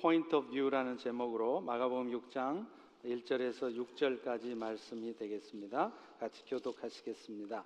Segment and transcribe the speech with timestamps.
[0.00, 2.66] Point of View라는 제목으로 마가복음 6장
[3.04, 5.92] 1절에서 6절까지 말씀이 되겠습니다.
[6.20, 7.64] 같이 교독하시겠습니다.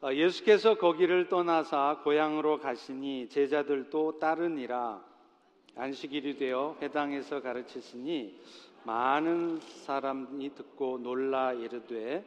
[0.00, 5.04] 아, 예수께서 거기를 떠나사 고향으로 가시니 제자들도 따르니라
[5.76, 8.40] 안식일이 되어 회당에서 가르치시니
[8.84, 12.24] 많은 사람이 듣고 놀라 이르되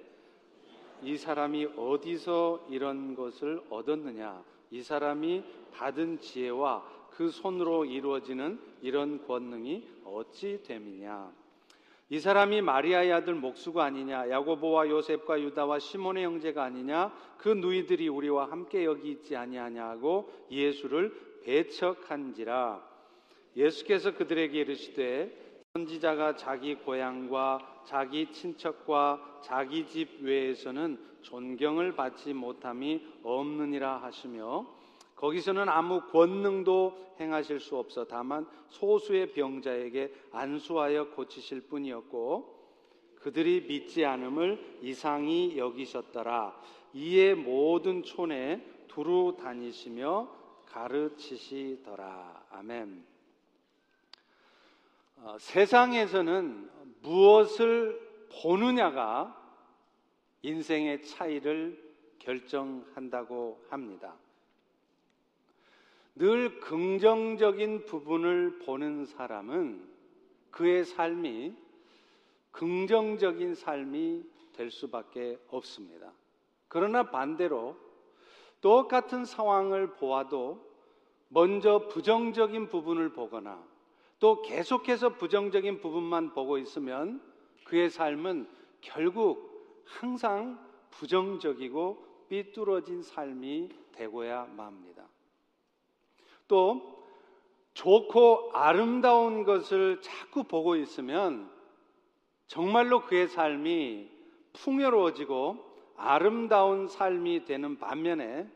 [1.03, 5.43] 이 사람이 어디서 이런 것을 얻었느냐 이 사람이
[5.73, 11.31] 받은 지혜와 그 손으로 이루어지는 이런 권능이 어찌 됨이냐?
[12.09, 18.51] 이 사람이 마리아의 아들 목수가 아니냐 야고보와 요셉과 유다와 시몬의 형제가 아니냐 그 누이들이 우리와
[18.51, 21.13] 함께 여기 있지 아니하냐 하고 예수를
[21.43, 22.85] 배척한지라.
[23.55, 25.41] 예수께서 그들에게 이르시되
[25.73, 34.67] 선지자가 자기 고향과 자기 친척과 자기 집 외에서는 존경을 받지 못함이 없느니라 하시며
[35.21, 42.59] 거기서는 아무 권능도 행하실 수 없어 다만 소수의 병자에게 안수하여 고치실 뿐이었고
[43.17, 46.59] 그들이 믿지 않음을 이상히 여기셨더라
[46.95, 50.27] 이에 모든 촌에 두루 다니시며
[50.65, 53.05] 가르치시더라 아멘.
[55.17, 56.71] 어, 세상에서는
[57.03, 59.37] 무엇을 보느냐가
[60.41, 64.15] 인생의 차이를 결정한다고 합니다.
[66.15, 69.89] 늘 긍정적인 부분을 보는 사람은
[70.51, 71.55] 그의 삶이
[72.51, 76.11] 긍정적인 삶이 될 수밖에 없습니다.
[76.67, 77.77] 그러나 반대로
[78.59, 80.69] 똑같은 상황을 보아도
[81.29, 83.63] 먼저 부정적인 부분을 보거나
[84.19, 87.21] 또 계속해서 부정적인 부분만 보고 있으면
[87.63, 88.47] 그의 삶은
[88.81, 90.59] 결국 항상
[90.91, 95.10] 부정적이고 삐뚤어진 삶이 되고야 맙니다.
[96.51, 96.81] 또
[97.75, 101.49] 좋고 아름다운 것을 자꾸 보고 있으면
[102.45, 104.11] 정말로 그의 삶이
[104.51, 105.63] 풍요로워지고
[105.95, 108.51] 아름다운 삶이 되는 반면에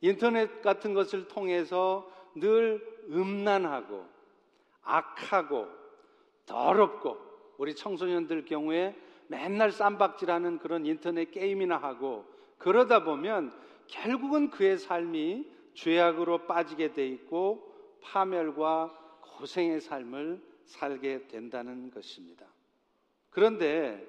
[0.00, 2.80] 인터넷 같은 것을 통해서 늘
[3.10, 4.06] 음란하고
[4.82, 5.66] 악하고
[6.46, 7.18] 더럽고
[7.58, 8.94] 우리 청소년들 경우에
[9.26, 12.24] 맨날 쌈박질하는 그런 인터넷 게임이나 하고
[12.58, 13.52] 그러다 보면
[13.88, 22.46] 결국은 그의 삶이 죄악으로 빠지게 돼 있고 파멸과 고생의 삶을 살게 된다는 것입니다.
[23.30, 24.06] 그런데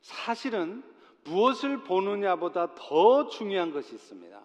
[0.00, 0.82] 사실은
[1.24, 4.40] 무엇을 보느냐보다 더 중요한 것이 있습니다.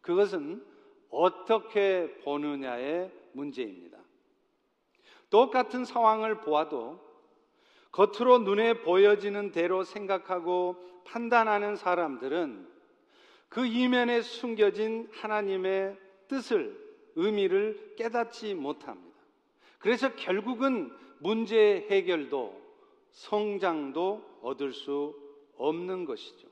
[0.00, 0.64] 그것은
[1.10, 3.98] 어떻게 보느냐의 문제입니다.
[5.28, 7.00] 똑같은 상황을 보아도
[7.92, 12.69] 겉으로 눈에 보여지는 대로 생각하고 판단하는 사람들은
[13.50, 16.78] 그 이면에 숨겨진 하나님의 뜻을,
[17.16, 19.18] 의미를 깨닫지 못합니다.
[19.80, 22.58] 그래서 결국은 문제 해결도
[23.10, 25.14] 성장도 얻을 수
[25.56, 26.48] 없는 것이죠.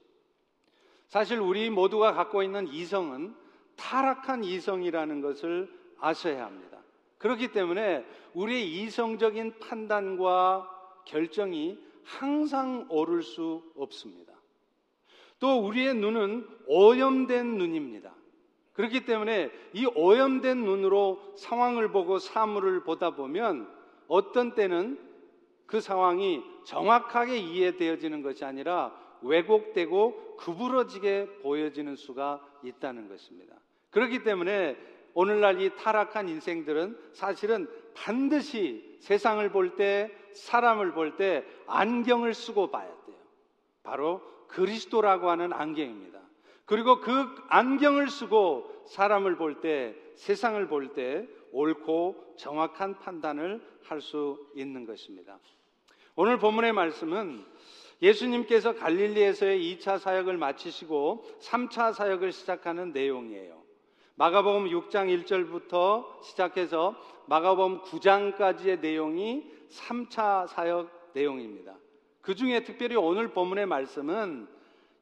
[1.07, 3.35] 사실 우리 모두가 갖고 있는 이성은
[3.77, 6.83] 타락한 이성이라는 것을 아셔야 합니다.
[7.19, 8.05] 그렇기 때문에
[8.35, 10.69] 우리의 이성적인 판단과
[11.07, 14.38] 결정이 항상 옳을 수 없습니다.
[15.41, 18.15] 또 우리의 눈은 오염된 눈입니다.
[18.73, 23.69] 그렇기 때문에 이 오염된 눈으로 상황을 보고 사물을 보다 보면
[24.07, 24.99] 어떤 때는
[25.67, 33.57] 그 상황이 정확하게 이해되어지는 것이 아니라 왜곡되고 구부러지게 보여지는 수가 있다는 것입니다.
[33.91, 34.77] 그렇기 때문에
[35.15, 42.87] 오늘날 이 타락한 인생들은 사실은 반드시 세상을 볼 때, 사람을 볼 때 안경을 쓰고 봐야
[42.87, 43.17] 돼요.
[43.83, 46.19] 바로 그리스도라고 하는 안경입니다.
[46.65, 47.13] 그리고 그
[47.49, 55.39] 안경을 쓰고 사람을 볼 때, 세상을 볼 때 옳고 정확한 판단을 할 수 있는 것입니다.
[56.15, 57.45] 오늘 본문의 말씀은
[58.03, 63.63] 예수님께서 갈릴리에서의 2차 사역을 마치시고 3차 사역을 시작하는 내용이에요.
[64.17, 71.77] 마가복음 6장 1절부터 시작해서 마가복음 9장까지의 내용이 3차 사역 내용입니다.
[72.29, 74.47] 그 중에 특별히 오늘 본문의 말씀은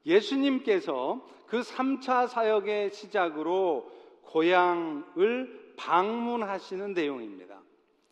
[0.06, 3.90] 예수님께서 그 3차 사역의 시작으로
[4.22, 7.60] 고향을 방문하시는 내용입니다.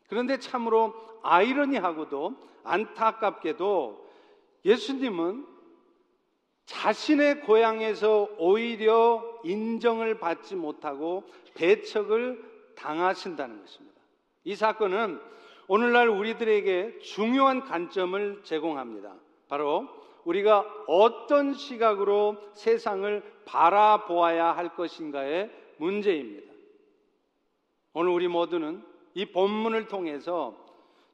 [0.09, 2.35] 그런데 참으로 아이러니하고도
[2.65, 4.05] 안타깝게도
[4.65, 5.47] 예수님은
[6.67, 11.23] 자신의 고향에서 오히려 인정을 받지 못하고
[11.55, 12.43] 배척을
[12.75, 14.01] 당하신다는 것입니다.
[14.43, 15.21] 이 사건은
[15.67, 19.15] 오늘날 우리들에게 중요한 관점을 제공합니다.
[19.49, 19.89] 바로
[20.25, 26.53] 우리가 어떤 시각으로 세상을 바라보아야 할 것인가의 문제입니다.
[27.93, 28.83] 오늘 우리 모두는
[29.15, 30.57] 이 본문을 통해서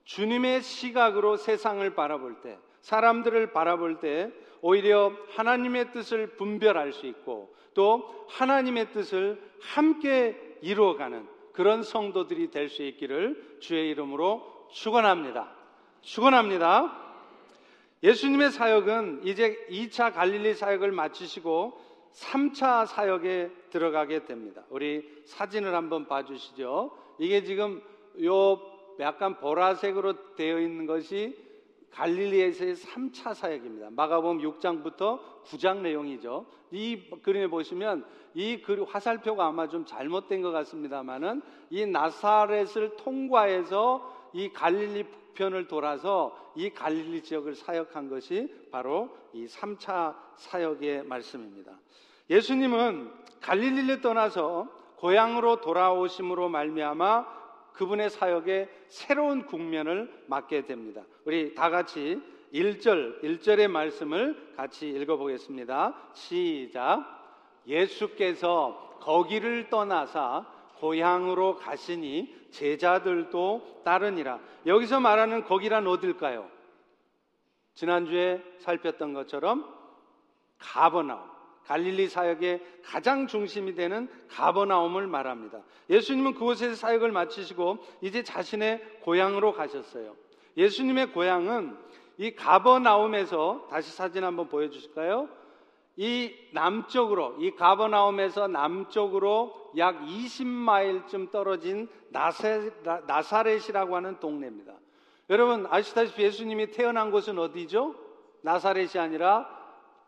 [0.05, 4.32] 주님의 시각으로 세상을 바라볼 때, 사람들을 바라볼 때
[4.62, 11.26] 오히려 하나님의 뜻을 분별할 수 있고 또 하나님의 뜻을 함께 이루어가는
[11.61, 15.53] 그런 성도들이 될 수 있기를 주의 이름으로 축원합니다.
[16.01, 16.91] 축원합니다.
[18.03, 21.79] 예수님의 사역은 이제 2차 갈릴리 사역을 마치시고
[22.15, 24.65] 3차 사역에 들어가게 됩니다.
[24.71, 26.97] 우리 사진을 한번 봐 주시죠.
[27.19, 27.83] 이게 지금
[28.25, 28.59] 요
[28.99, 31.37] 약간 보라색으로 되어 있는 것이
[31.91, 33.91] 갈릴리에서의 3차 사역입니다.
[33.91, 36.47] 마가복음 6장부터 9장 내용이죠.
[36.71, 45.05] 이 그림에 보시면 이 화살표가 아마 좀 잘못된 것 같습니다만은 이 나사렛을 통과해서 이 갈릴리
[45.05, 51.73] 북편을 돌아서 이 갈릴리 지역을 사역한 것이 바로 이 3차 사역의 말씀입니다.
[52.29, 53.11] 예수님은
[53.41, 57.41] 갈릴리를 떠나서 고향으로 돌아오심으로 말미암아
[57.73, 61.03] 그분의 사역에 새로운 국면을 맞게 됩니다.
[61.25, 62.21] 우리 다 같이
[62.53, 65.94] 1절, 1절의 말씀을 같이 읽어보겠습니다.
[66.12, 67.20] 시작.
[67.71, 70.45] 예수께서 거기를 떠나사
[70.81, 74.41] 고향으로 가시니 제자들도 따르니라.
[74.67, 76.49] 여기서 말하는 거기란 어딜까요?
[77.75, 79.65] 지난주에 살폈던 것처럼
[80.59, 81.31] 가버나움.
[81.65, 85.61] 갈릴리 사역의 가장 중심이 되는 가버나움을 말합니다.
[85.89, 90.17] 예수님은 그곳에서 사역을 마치시고 이제 자신의 고향으로 가셨어요.
[90.57, 91.77] 예수님의 고향은
[92.19, 95.29] 이 가버나움에서 다시 사진 한번 보여주실까요?
[95.97, 102.71] 이 남쪽으로 이 가버나움에서 남쪽으로 약 20마일쯤 떨어진 나세,
[103.07, 104.75] 나사렛이라고 하는 동네입니다.
[105.29, 107.95] 여러분 아시다시피 예수님이 태어난 곳은 어디죠?
[108.43, 109.49] 나사렛이 아니라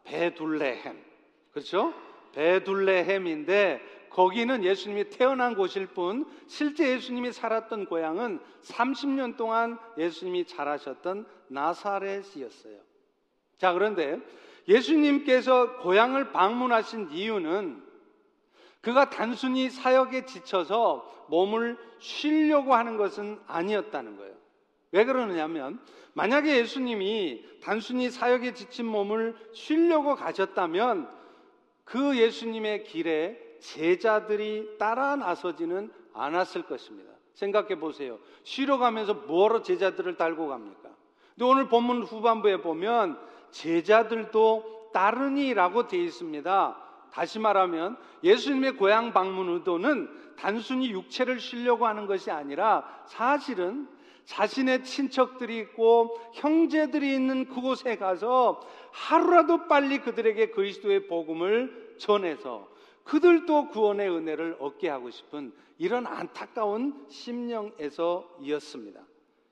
[0.04, 1.04] 베둘레헴.
[1.52, 1.92] 그렇죠?
[2.32, 12.78] 베둘레헴인데 거기는 예수님이 태어난 곳일 뿐 실제 예수님이 살았던 고향은 30년 동안 예수님이 자라셨던 나사렛이었어요.
[13.58, 14.18] 자, 그런데
[14.68, 17.82] 예수님께서 고향을 방문하신 이유는
[18.80, 24.34] 그가 단순히 사역에 지쳐서 몸을 쉬려고 하는 것은 아니었다는 거예요.
[24.90, 25.80] 왜 그러느냐면
[26.14, 31.08] 만약에 예수님이 단순히 사역에 지친 몸을 쉬려고 가셨다면
[31.84, 37.12] 그 예수님의 길에 제자들이 따라 나서지는 않았을 것입니다.
[37.34, 38.18] 생각해 보세요.
[38.42, 40.90] 쉬러 가면서 뭐하러 제자들을 달고 갑니까?
[41.34, 43.18] 근데 오늘 본문 후반부에 보면
[43.52, 46.76] 제자들도 따르니라고 되어 있습니다.
[47.12, 53.86] 다시 말하면 예수님의 고향 방문 의도는 단순히 육체를 쉬려고 하는 것이 아니라 사실은
[54.24, 58.60] 자신의 친척들이 있고 형제들이 있는 그곳에 가서
[58.92, 62.68] 하루라도 빨리 그들에게 그리스도의 복음을 전해서
[63.04, 69.00] 그들도 구원의 은혜를 얻게 하고 싶은 이런 안타까운 심령에서 이었습니다.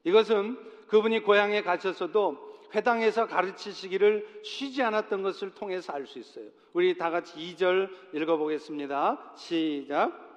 [0.05, 0.57] 이것은
[0.87, 6.47] 그분이 고향에 가셔서도 회당에서 가르치시기를 쉬지 않았던 것을 통해서 알 수 있어요.
[6.73, 9.33] 우리 다 같이 2절 읽어보겠습니다.
[9.37, 10.29] 시작.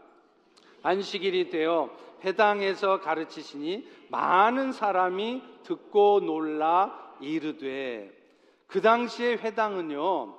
[0.82, 8.12] 안식일이 되어 회당에서 가르치시니 많은 사람이 듣고 놀라 이르되
[8.68, 10.38] 그 당시의 회당은요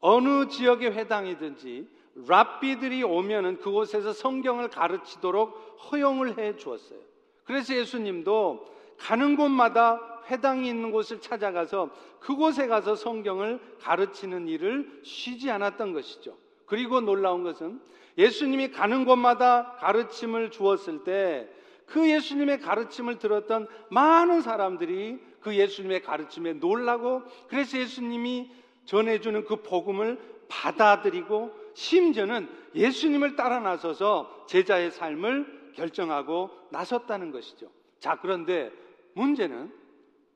[0.00, 1.88] 어느 지역의 회당이든지
[2.28, 6.98] 랍비들이 오면은 그곳에서 성경을 가르치도록 허용을 해 주었어요.
[7.44, 8.66] 그래서 예수님도
[8.98, 11.90] 가는 곳마다 회당이 있는 곳을 찾아가서
[12.20, 16.36] 그곳에 가서 성경을 가르치는 일을 쉬지 않았던 것이죠.
[16.66, 17.80] 그리고 놀라운 것은
[18.16, 21.48] 예수님이 가는 곳마다 가르침을 주었을 때
[21.86, 28.50] 그 예수님의 가르침을 들었던 많은 사람들이 그 예수님의 가르침에 놀라고 그래서 예수님이
[28.86, 37.70] 전해주는 그 복음을 받아들이고 심지어는 예수님을 따라 나서서 제자의 삶을 결정하고 나섰다는 것이죠.
[37.98, 38.70] 자, 그런데
[39.14, 39.72] 문제는,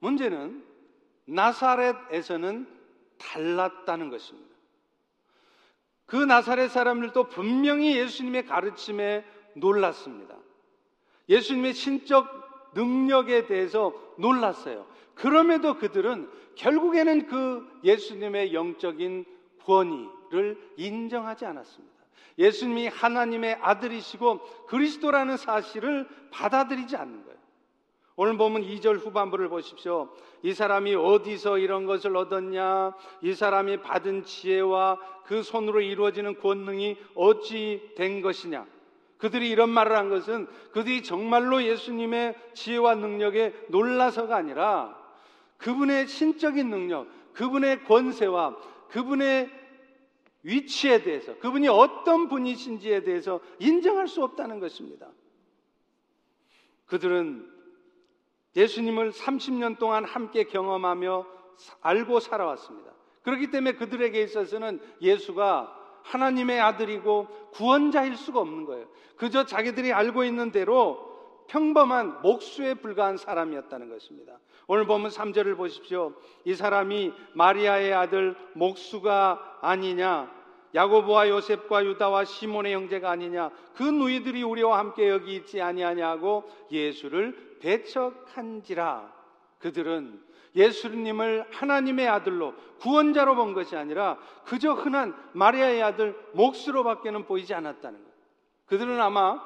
[0.00, 0.64] 문제는
[1.26, 2.66] 나사렛에서는
[3.18, 4.48] 달랐다는 것입니다.
[6.06, 9.24] 그 나사렛 사람들도 분명히 예수님의 가르침에
[9.54, 10.36] 놀랐습니다.
[11.28, 14.86] 예수님의 신적 능력에 대해서 놀랐어요.
[15.14, 19.24] 그럼에도 그들은 결국에는 그 예수님의 영적인
[19.64, 21.98] 권위를 인정하지 않았습니다.
[22.38, 27.37] 예수님이 하나님의 아들이시고 그리스도라는 사실을 받아들이지 않는 거예요.
[28.20, 30.08] 오늘 보면 2절 후반부를 보십시오.
[30.42, 32.92] 이 사람이 어디서 이런 것을 얻었냐?
[33.22, 38.66] 이 사람이 받은 지혜와 그 손으로 이루어지는 권능이 어찌 된 것이냐?
[39.18, 44.98] 그들이 이런 말을 한 것은 그들이 정말로 예수님의 지혜와 능력에 놀라서가 아니라
[45.58, 48.56] 그분의 신적인 능력, 그분의 권세와
[48.88, 49.48] 그분의
[50.42, 55.06] 위치에 대해서, 그분이 어떤 분이신지에 대해서 인정할 수 없다는 것입니다.
[56.86, 57.57] 그들은
[58.58, 61.24] 예수님을 30년 동안 함께 경험하며
[61.80, 62.90] 알고 살아왔습니다.
[63.22, 68.86] 그렇기 때문에 그들에게 있어서는 예수가 하나님의 아들이고 구원자일 수가 없는 거예요.
[69.16, 71.06] 그저 자기들이 알고 있는 대로
[71.48, 74.38] 평범한 목수에 불과한 사람이었다는 것입니다.
[74.66, 76.12] 오늘 보면 3절을 보십시오.
[76.44, 80.37] 이 사람이 마리아의 아들 목수가 아니냐?
[80.74, 83.50] 야고보와 요셉과 유다와 시몬의 형제가 아니냐?
[83.74, 89.12] 그 누이들이 우리와 함께 여기 있지 아니하냐고 예수를 배척한지라.
[89.58, 90.22] 그들은
[90.54, 98.10] 예수님을 하나님의 아들로 구원자로 본 것이 아니라 그저 흔한 마리아의 아들 목수로밖에는 보이지 않았다는 것.
[98.66, 99.42] 그들은 아마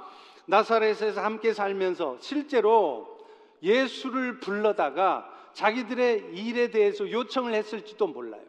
[0.47, 3.19] 나사렛에서 함께 살면서 실제로
[3.63, 8.43] 예수를 불러다가 자기들의 일에 대해서 요청을 했을지도 몰라요.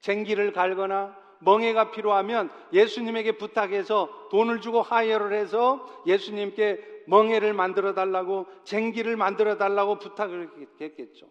[0.00, 9.16] 쟁기를 갈거나 멍해가 필요하면 예수님에게 부탁해서 돈을 주고 하여를 해서 예수님께 멍해를 만들어 달라고 쟁기를
[9.16, 10.50] 만들어 달라고 부탁을
[10.80, 11.26] 했겠죠.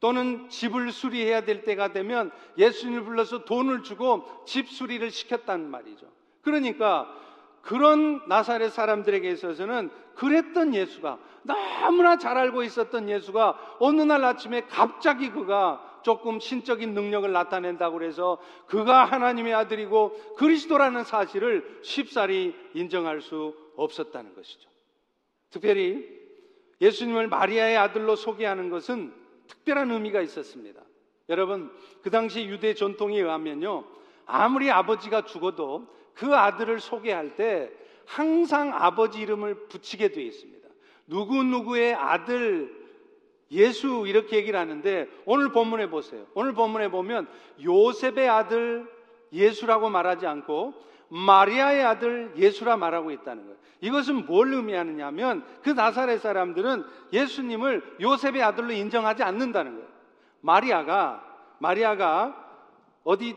[0.00, 6.06] 또는 집을 수리해야 될 때가 되면 예수님을 불러서 돈을 주고 집 수리를 시켰단 말이죠.
[6.42, 7.10] 그러니까
[7.62, 15.30] 그런 나사렛 사람들에게 있어서는 그랬던 예수가 너무나 잘 알고 있었던 예수가 어느 날 아침에 갑자기
[15.30, 24.34] 그가 조금 신적인 능력을 나타낸다고 그래서 그가 하나님의 아들이고 그리스도라는 사실을 쉽사리 인정할 수 없었다는
[24.34, 24.68] 것이죠.
[25.50, 26.06] 특별히
[26.80, 29.14] 예수님을 마리아의 아들로 소개하는 것은
[29.48, 30.82] 특별한 의미가 있었습니다.
[31.30, 33.84] 여러분, 그 당시 유대 전통에 의하면요.
[34.26, 37.70] 아무리 아버지가 죽어도 그 아들을 소개할 때
[38.04, 40.68] 항상 아버지 이름을 붙이게 되어 있습니다.
[41.06, 42.83] 누구누구의 아들
[43.54, 46.26] 예수 이렇게 얘기를 하는데 오늘 본문에 보세요.
[46.34, 47.28] 오늘 본문에 보면
[47.62, 48.86] 요셉의 아들
[49.32, 50.74] 예수라고 말하지 않고
[51.08, 53.58] 마리아의 아들 예수라 말하고 있다는 거예요.
[53.80, 59.88] 이것은 뭘 의미하느냐 하면 그 나사렛 사람들은 예수님을 요셉의 아들로 인정하지 않는다는 거예요.
[60.40, 61.22] 마리아가
[61.58, 62.34] 마리아가
[63.04, 63.36] 어디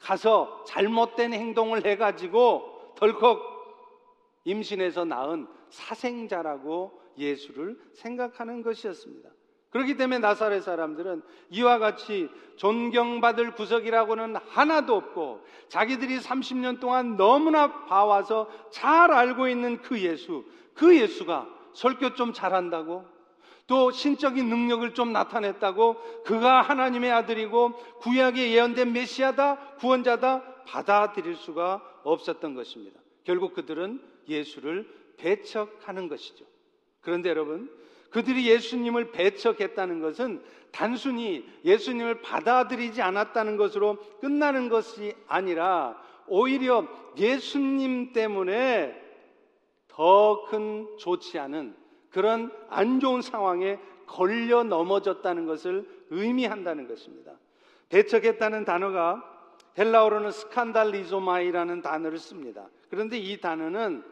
[0.00, 3.52] 가서 잘못된 행동을 해 가지고 덜컥
[4.44, 9.28] 임신해서 낳은 사생자라고 예수를 생각하는 것이었습니다.
[9.72, 18.50] 그렇기 때문에 나사렛 사람들은 이와 같이 존경받을 구석이라고는 하나도 없고 자기들이 30년 동안 너무나 봐와서
[18.70, 23.06] 잘 알고 있는 그 예수, 그 예수가 설교 좀 잘한다고
[23.66, 32.54] 또 신적인 능력을 좀 나타냈다고 그가 하나님의 아들이고 구약에 예언된 메시아다, 구원자다 받아들일 수가 없었던
[32.54, 33.00] 것입니다.
[33.24, 34.86] 결국 그들은 예수를
[35.16, 36.44] 배척하는 것이죠.
[37.00, 37.70] 그런데 여러분,
[38.12, 49.00] 그들이 예수님을 배척했다는 것은 단순히 예수님을 받아들이지 않았다는 것으로 끝나는 것이 아니라 오히려 예수님 때문에
[49.88, 51.74] 더 큰 좋지 않은
[52.10, 57.32] 그런 안 좋은 상황에 걸려 넘어졌다는 것을 의미한다는 것입니다.
[57.88, 59.22] 배척했다는 단어가
[59.78, 62.68] 헬라어로는 스칸달리조마이라는 단어를 씁니다.
[62.90, 64.02] 그런데 이 단어는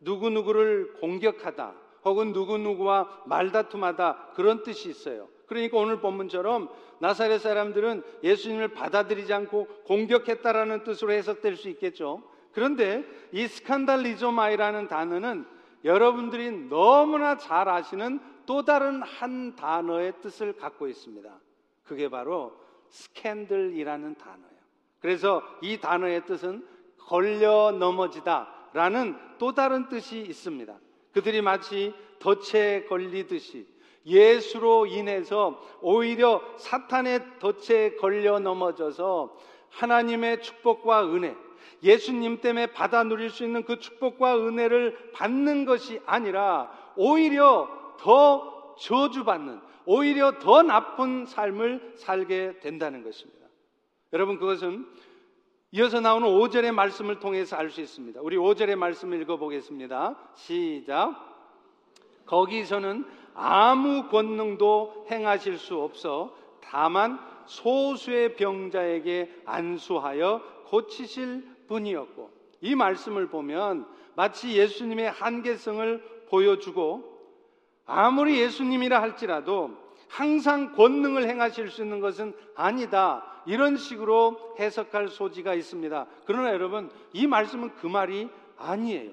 [0.00, 1.74] 누구누구를 공격하다,
[2.04, 5.28] 혹은 누구누구와 말다툼하다 그런 뜻이 있어요.
[5.46, 6.68] 그러니까 오늘 본문처럼
[7.00, 12.22] 나사렛 사람들은 예수님을 받아들이지 않고 공격했다라는 뜻으로 해석될 수 있겠죠.
[12.52, 15.46] 그런데 이 σκανδαλίζομαι라는 단어는
[15.84, 21.30] 여러분들이 너무나 잘 아시는 또 다른 한 단어의 뜻을 갖고 있습니다.
[21.84, 22.52] 그게 바로
[22.88, 24.54] 스캔들이라는 단어예요.
[25.00, 26.66] 그래서 이 단어의 뜻은
[26.98, 30.74] 걸려 넘어지다라는 또 다른 뜻이 있습니다.
[31.14, 33.66] 그들이 마치 덫에 걸리듯이
[34.06, 39.34] 예수로 인해서 오히려 사탄의 덫에 걸려 넘어져서
[39.70, 41.34] 하나님의 축복과 은혜,
[41.82, 47.68] 예수님 때문에 받아 누릴 수 있는 그 축복과 은혜를 받는 것이 아니라 오히려
[47.98, 53.46] 더 저주받는, 오히려 더 나쁜 삶을 살게 된다는 것입니다.
[54.12, 54.86] 여러분, 그것은
[55.76, 58.20] 이어서 나오는 5절의 말씀을 통해서 알 수 있습니다.
[58.22, 60.14] 우리 5절의 말씀을 읽어보겠습니다.
[60.36, 61.16] 시작.
[62.26, 63.04] 거기서는
[63.34, 74.56] 아무 권능도 행하실 수 없어 다만 소수의 병자에게 안수하여 고치실 분이었고 이 말씀을 보면 마치
[74.56, 77.02] 예수님의 한계성을 보여주고
[77.84, 79.72] 아무리 예수님이라 할지라도
[80.06, 83.33] 항상 권능을 행하실 수 있는 것은 아니다.
[83.46, 86.06] 이런 식으로 해석할 소지가 있습니다.
[86.26, 89.12] 그러나 여러분, 이 말씀은 그 말이 아니에요.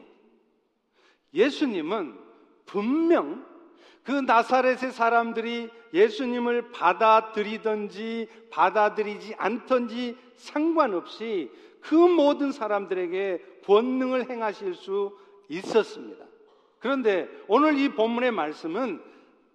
[1.34, 2.18] 예수님은
[2.66, 3.46] 분명
[4.04, 15.18] 그 나사렛의 사람들이 예수님을 받아들이든지 받아들이지 않든지 상관없이 그 모든 사람들에게 권능을 행하실 수
[15.50, 16.26] 있었습니다.
[16.80, 19.02] 그런데 오늘 이 본문의 말씀은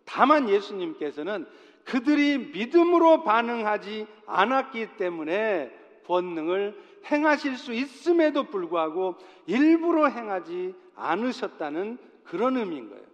[0.04, 1.46] 다만 예수님께서는
[1.86, 5.70] 그들이 믿음으로 반응하지 않았기 때문에
[6.06, 6.76] 권능을
[7.10, 9.16] 행하실 수 있음에도 불구하고
[9.46, 13.04] 일부러 행하지 않으셨다는 그런 의미인 거예요.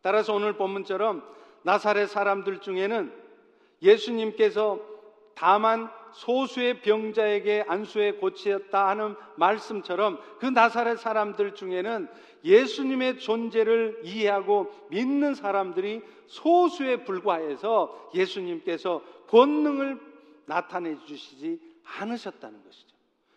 [0.00, 1.22] 따라서 오늘 본문처럼
[1.62, 3.12] 나사렛 사람들 중에는
[3.82, 4.80] 예수님께서
[5.34, 12.08] 다만 소수의 병자에게 안수에 고치었다 하는 말씀처럼 그 나사렛 사람들 중에는
[12.42, 20.00] 예수님의 존재를 이해하고 믿는 사람들이 소수에 불과해서 예수님께서 권능을
[20.46, 22.96] 나타내 주시지 않으셨다는 것이죠.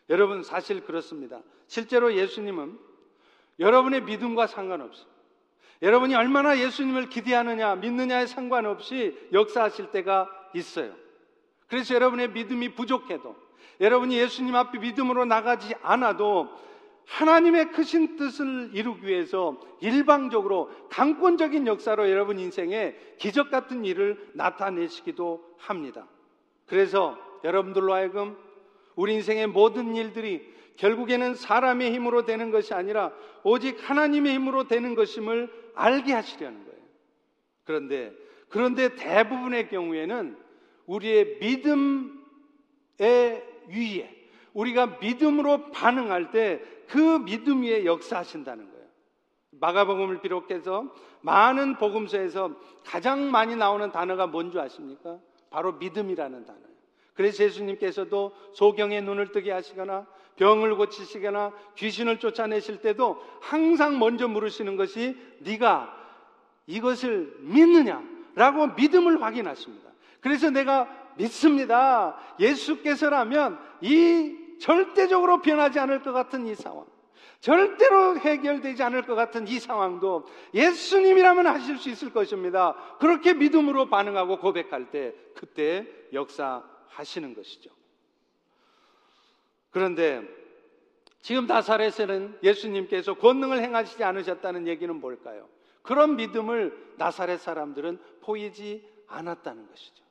[0.09, 1.41] 여러분 사실 그렇습니다.
[1.67, 2.79] 실제로 예수님은
[3.59, 5.03] 여러분의 믿음과 상관없이
[5.81, 11.08] 여러분이 얼마나 예수님을 기대하느냐 믿느냐에 상관없이 역사하실 때가 있어요.
[11.69, 13.35] 그래서 여러분의 믿음이 부족해도
[13.79, 16.49] 여러분이 예수님 앞에 믿음으로 나가지 않아도
[17.05, 26.07] 하나님의 크신 뜻을 이루기 위해서 일방적으로 강권적인 역사로 여러분 인생에 기적 같은 일을 나타내시기도 합니다.
[26.67, 28.37] 그래서 여러분들로 하여금
[28.95, 33.11] 우리 인생의 모든 일들이 결국에는 사람의 힘으로 되는 것이 아니라
[33.43, 36.79] 오직 하나님의 힘으로 되는 것임을 알게 하시려는 거예요.
[37.65, 38.13] 그런데
[38.49, 40.48] 그런데 대부분의 경우에는
[40.89, 42.11] 우리의 믿음의
[43.69, 44.15] 위에
[44.53, 48.85] 우리가 믿음으로 반응할 때 그 믿음 위에 역사하신다는 거예요.
[49.51, 50.91] 마가복음을 비롯해서
[51.21, 52.55] 많은 복음서에서
[52.85, 55.19] 가장 많이 나오는 단어가 뭔지 아십니까?
[55.49, 56.67] 바로 믿음이라는 단어예요.
[57.13, 65.17] 그래서 예수님께서도 소경의 눈을 뜨게 하시거나 병을 고치시거나 귀신을 쫓아내실 때도 항상 먼저 물으시는 것이
[65.39, 65.95] 네가
[66.65, 69.88] 이것을 믿느냐라고 믿음을 확인하십니다.
[70.21, 72.17] 그래서 내가 믿습니다.
[72.39, 76.85] 예수께서라면 이 절대적으로 변하지 않을 것 같은 이 상황,
[77.39, 82.75] 절대로 해결되지 않을 것 같은 이 상황도 예수님이라면 하실 수 있을 것입니다.
[82.99, 87.69] 그렇게 믿음으로 반응하고 고백할 때 그때 역사하시는 것이죠.
[89.71, 90.23] 그런데
[91.21, 95.47] 지금 나사렛에는 예수님께서 권능을 행하시지 않으셨다는 얘기는 뭘까요?
[95.81, 100.08] 그런 믿음을 나사렛 사람들은 보이지 않았다는 것이죠.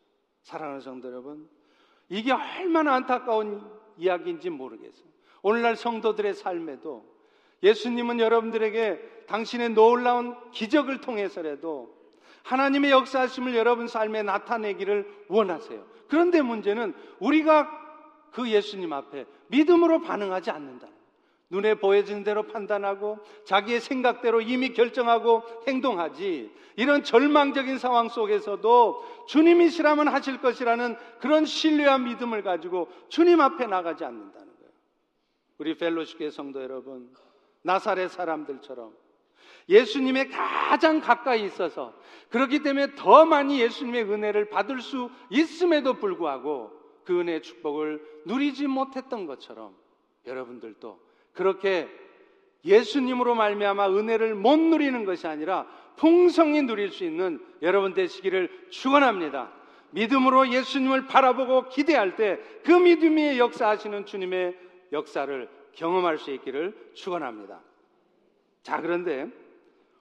[0.48, 1.46] 사랑하는 성도 여러분,
[2.08, 5.06] 이게 얼마나 안타까운 이야기인지 모르겠어요.
[5.42, 7.04] 오늘날 성도들의 삶에도
[7.62, 11.94] 예수님은 여러분들에게 당신의 놀라운 기적을 통해서라도
[12.44, 15.84] 하나님의 역사하심을 여러분 삶에 나타내기를 원하세요.
[16.08, 17.68] 그런데 문제는 우리가
[18.32, 20.88] 그 예수님 앞에 믿음으로 반응하지 않는다.
[21.50, 30.40] 눈에 보여지는 대로 판단하고 자기의 생각대로 이미 결정하고 행동하지 이런 절망적인 상황 속에서도 주님이시라면 하실
[30.40, 34.72] 것이라는 그런 신뢰와 믿음을 가지고 주님 앞에 나가지 않는다는 거예요.
[35.58, 37.12] 우리 펠로시교의 성도 여러분,
[37.62, 38.94] 나사렛 사람들처럼
[39.68, 41.94] 예수님의 가장 가까이 있어서
[42.30, 46.72] 그렇기 때문에 더 많이 예수님의 은혜를 받을 수 있음에도 불구하고
[47.04, 49.74] 그 은혜의 축복을 누리지 못했던 것처럼
[50.26, 51.07] 여러분들도
[51.38, 51.88] 그렇게
[52.64, 59.52] 예수님으로 말미암아 은혜를 못 누리는 것이 아니라 풍성히 누릴 수 있는 여러분 되시기를 축원합니다.
[59.90, 64.58] 믿음으로 예수님을 바라보고 기대할 때 그 믿음이 역사하시는 주님의
[64.92, 67.60] 역사를 경험할 수 있기를 축원합니다.
[68.62, 69.28] 자, 그런데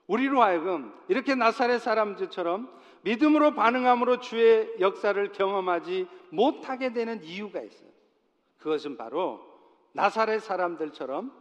[0.06, 2.68] 우리로 하여금 이렇게 나사렛 사람들처럼
[3.02, 7.88] 믿음으로 반응함으로 주의 역사를 경험하지 못하게 되는 이유가 있어요.
[8.58, 9.47] 그것은 바로
[9.92, 11.32] 나사렛 사람들처럼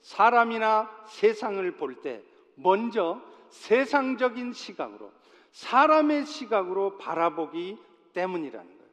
[0.00, 2.22] 사람이나 세상을 볼 때
[2.54, 5.10] 먼저 세상적인 시각으로
[5.52, 7.78] 사람의 시각으로 바라보기
[8.12, 8.90] 때문이라는 거예요.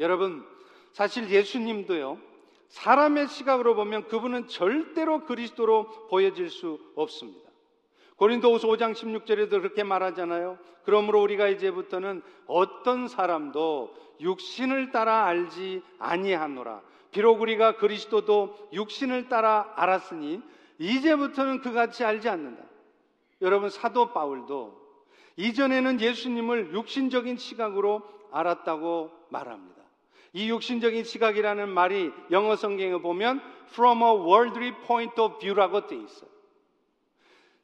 [0.00, 0.44] 여러분,
[0.92, 2.18] 사실 예수님도요,
[2.68, 7.50] 사람의 시각으로 보면 그분은 절대로 그리스도로 보여질 수 없습니다.
[8.16, 10.58] 고린도후서 5장 16절에도 그렇게 말하잖아요.
[10.84, 16.82] 그러므로 우리가 이제부터는 어떤 사람도 육신을 따라 알지 아니하노라.
[17.12, 20.42] 비록 우리가 그리스도도 육신을 따라 알았으니
[20.78, 22.64] 이제부터는 그같이 알지 않는다.
[23.42, 24.80] 여러분 사도 바울도
[25.36, 29.82] 이전에는 예수님을 육신적인 시각으로 알았다고 말합니다.
[30.32, 36.30] 이 육신적인 시각이라는 말이 영어 성경에 보면 from a worldly point of view라고 되어 있어요.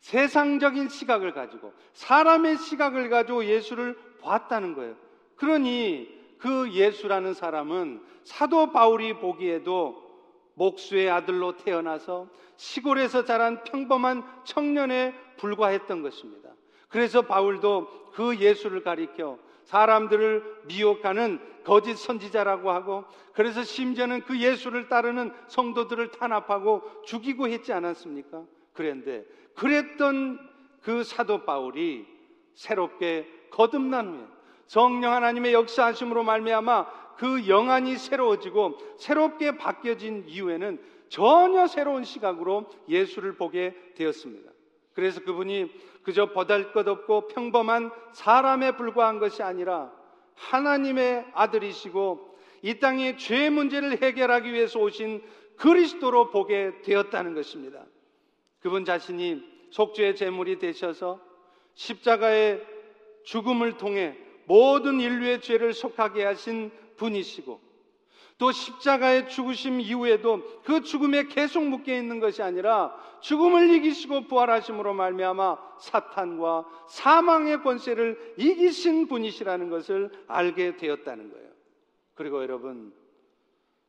[0.01, 4.95] 세상적인 시각을 가지고 사람의 시각을 가지고 예수를 봤다는 거예요.
[5.37, 10.09] 그러니 그 예수라는 사람은 사도 바울이 보기에도
[10.55, 16.51] 목수의 아들로 태어나서 시골에서 자란 평범한 청년에 불과했던 것입니다.
[16.89, 25.33] 그래서 바울도 그 예수를 가리켜 사람들을 미혹하는 거짓 선지자라고 하고 그래서 심지어는 그 예수를 따르는
[25.49, 28.45] 성도들을 탄압하고 죽이고 했지 않았습니까?
[28.73, 29.25] 그런데
[29.55, 30.39] 그랬던
[30.83, 32.07] 그 사도 바울이
[32.55, 34.38] 새롭게 거듭난 후에
[34.69, 43.75] 성령 하나님의 역사하심으로 말미암아 그 영안이 새로워지고 새롭게 바뀌어진 이후에는 전혀 새로운 시각으로 예수를 보게
[43.97, 44.53] 되었습니다.
[44.93, 45.71] 그래서 그분이
[46.03, 49.91] 그저 보잘것없고 평범한 사람에 불과한 것이 아니라
[50.35, 55.23] 하나님의 아들이시고 이 땅의 죄 문제를 해결하기 위해서 오신
[55.57, 57.85] 그리스도로 보게 되었다는 것입니다.
[58.61, 61.21] 그분 자신이 속죄의 제물이 되셔서
[61.75, 62.65] 십자가의
[63.25, 64.17] 죽음을 통해
[64.49, 67.61] 모든 인류의 죄를 속하게 하신 분이시고
[68.39, 75.59] 또 십자가의 죽으심 이후에도 그 죽음에 계속 묶여 있는 것이 아니라 죽음을 이기시고 부활하심으로 말미암아
[75.81, 81.49] 사탄과 사망의 권세를 이기신 분이시라는 것을 알게 되었다는 거예요.
[82.15, 82.93] 그리고 여러분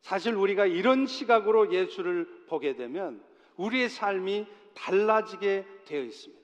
[0.02, 3.24] 사실 우리가 이런 시각으로 예수를 보게 되면
[3.56, 6.40] 우리의 삶이 달라지게 되어 있습니다.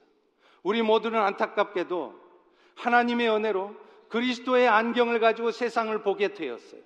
[0.63, 2.13] 우리 모두는 안타깝게도
[2.75, 3.85] 하나님의 은혜로
[4.15, 6.80] 그리스도의 안경을 가지고 세상을 보게 되었어요.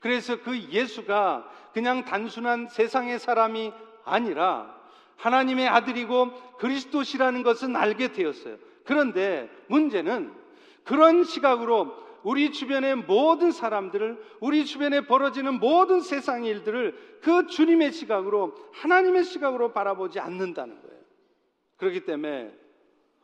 [0.00, 4.74] 그래서 그 예수가 그냥 단순한 세상의 사람이 아니라
[5.14, 8.56] 하나님의 아들이고 그리스도시라는 것은 알게 되었어요.
[8.84, 10.32] 그런데 문제는
[10.82, 18.56] 그런 시각으로 우리 주변의 모든 사람들을 우리 주변에 벌어지는 모든 세상 일들을 그 주님의 시각으로
[18.72, 20.98] 하나님의 시각으로 바라보지 않는다는 거예요.
[21.76, 22.52] 그렇기 때문에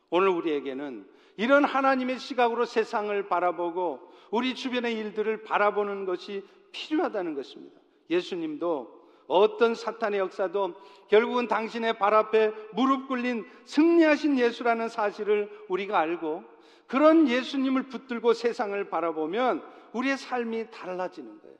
[0.09, 7.79] 오늘 우리에게는 이런 하나님의 시각으로 세상을 바라보고 우리 주변의 일들을 바라보는 것이 필요하다는 것입니다.
[8.09, 10.73] 예수님도 어떤 사탄의 역사도
[11.07, 16.43] 결국은 당신의 발 앞에 무릎 꿇린 승리하신 예수라는 사실을 우리가 알고
[16.87, 21.55] 그런 예수님을 붙들고 세상을 바라보면 우리의 삶이 달라지는 거예요.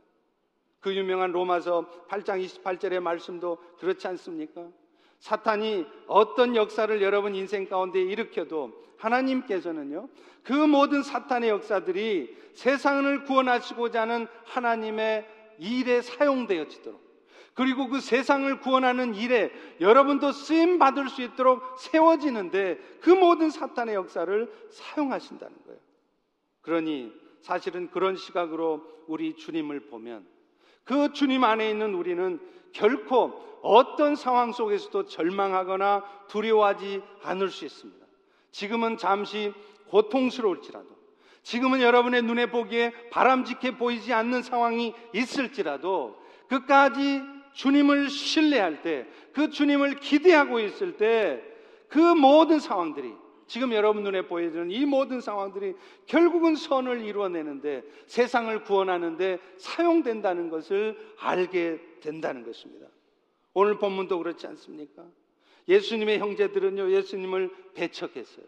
[0.81, 4.67] 그 유명한 로마서 8장 28절의 말씀도 그렇지 않습니까?
[5.19, 10.09] 사탄이 어떤 역사를 여러분 인생 가운데 일으켜도 하나님께서는요,
[10.43, 15.27] 그 모든 사탄의 역사들이 세상을 구원하시고자 하는 하나님의
[15.59, 17.09] 일에 사용되어지도록
[17.53, 24.69] 그리고 그 세상을 구원하는 일에 여러분도 쓰임 받을 수 있도록 세워지는데 그 모든 사탄의 역사를
[24.69, 25.79] 사용하신다는 거예요.
[26.61, 30.25] 그러니 사실은 그런 시각으로 우리 주님을 보면
[30.85, 32.39] 그 주님 안에 있는 우리는
[32.71, 37.98] 결코 어떤 상황 속에서도 절망하거나 두려워하지 않을 수 있습니다.
[38.51, 39.53] 지금은 잠시
[39.89, 40.87] 고통스러울지라도,
[41.43, 46.15] 지금은 여러분의 눈에 보기에 바람직해 보이지 않는 상황이 있을지라도,
[46.47, 47.21] 끝까지
[47.53, 51.41] 주님을 신뢰할 때, 그 주님을 기대하고 있을 때,
[51.87, 53.13] 그 모든 상황들이,
[53.47, 55.73] 지금 여러분 눈에 보여지는 이 모든 상황들이
[56.05, 62.87] 결국은 선을 이루어내는데, 세상을 구원하는데 사용된다는 것을 알게 된다는 것입니다.
[63.53, 65.03] 오늘 본문도 그렇지 않습니까?
[65.69, 68.45] 예수님의 형제들은요, 예수님을 배척했어요.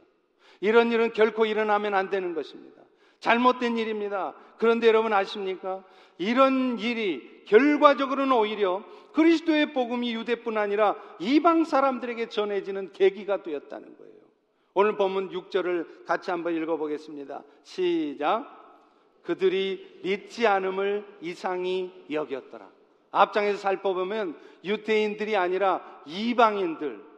[0.60, 2.82] 이런 일은 결코 일어나면 안 되는 것입니다.
[3.20, 4.34] 잘못된 일입니다.
[4.58, 5.84] 그런데 여러분 아십니까?
[6.18, 14.12] 이런 일이 결과적으로는 오히려 그리스도의 복음이 유대뿐 아니라 이방 사람들에게 전해지는 계기가 되었다는 거예요.
[14.74, 17.44] 오늘 본문 6절을 같이 한번 읽어보겠습니다.
[17.64, 18.60] 시작.
[19.24, 22.70] 그들이 믿지 않음을 이상히 여겼더라.
[23.12, 27.11] 앞장에서 살펴보면 유태인들이 아니라 이방인들,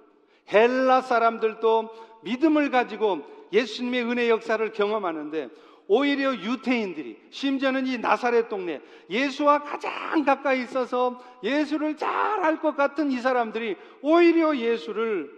[0.51, 1.89] 헬라 사람들도
[2.23, 5.49] 믿음을 가지고 예수님의 은혜 역사를 경험하는데
[5.87, 13.11] 오히려 유태인들이 심지어는 이 나사렛 동네 예수와 가장 가까이 있어서 예수를 잘 알 것 같은
[13.11, 15.31] 이 사람들이 오히려 예수를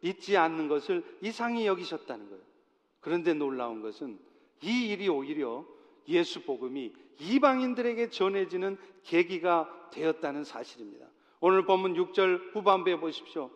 [0.00, 2.42] 믿지 않는 것을 이상히 여기셨다는 거예요.
[3.00, 4.18] 그런데 놀라운 것은
[4.62, 5.64] 이 일이 오히려
[6.08, 11.06] 예수 복음이 이방인들에게 전해지는 계기가 되었다는 사실입니다.
[11.40, 13.50] 오늘 본문 6절 후반부에 보십시오.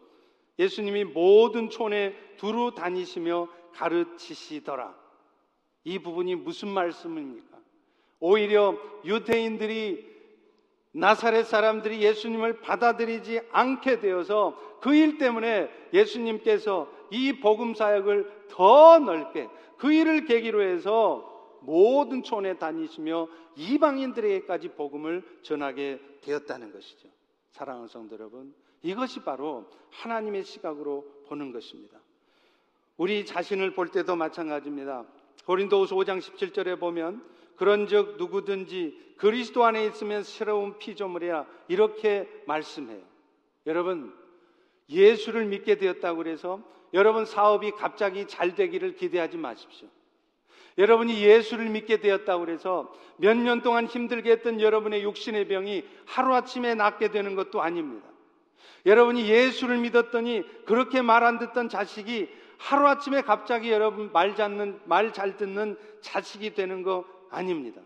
[0.59, 4.95] 예수님이 모든 촌에 두루 다니시며 가르치시더라.
[5.85, 7.59] 이 부분이 무슨 말씀입니까?
[8.21, 10.07] 오히려 유대인들이
[10.93, 19.49] 나사렛 사람들이 예수님을 받아들이지 않게 되어서 그 일 때문에 예수님께서 이 복음 사역을 더 넓게
[19.77, 27.09] 그 일을 계기로 해서 모든 촌에 다니시며 이방인들에게까지 복음을 전하게 되었다는 것이죠.
[27.51, 31.99] 사랑하는 성도 여러분, 이것이 바로 하나님의 시각으로 보는 것입니다.
[32.97, 35.05] 우리 자신을 볼 때도 마찬가지입니다.
[35.47, 37.25] 고린도후서 5장 17절에 보면
[37.57, 43.03] 그런즉 누구든지 그리스도 안에 있으면 새로운 피조물이야 이렇게 말씀해요.
[43.67, 44.15] 여러분
[44.89, 46.63] 예수를 믿게 되었다고 그래서
[46.95, 49.89] 여러분 사업이 갑자기 잘 되기를 기대하지 마십시오.
[50.79, 57.11] 여러분이 예수를 믿게 되었다고 그래서 몇 년 동안 힘들게 했던 여러분의 육신의 병이 하루아침에 낫게
[57.11, 58.08] 되는 것도 아닙니다.
[58.87, 65.37] 여러분이 예수를 믿었더니 그렇게 말 안 듣던 자식이 하루아침에 갑자기 여러분 말 잡는, 말 잘
[65.37, 67.81] 듣는 자식이 되는 거 아닙니다.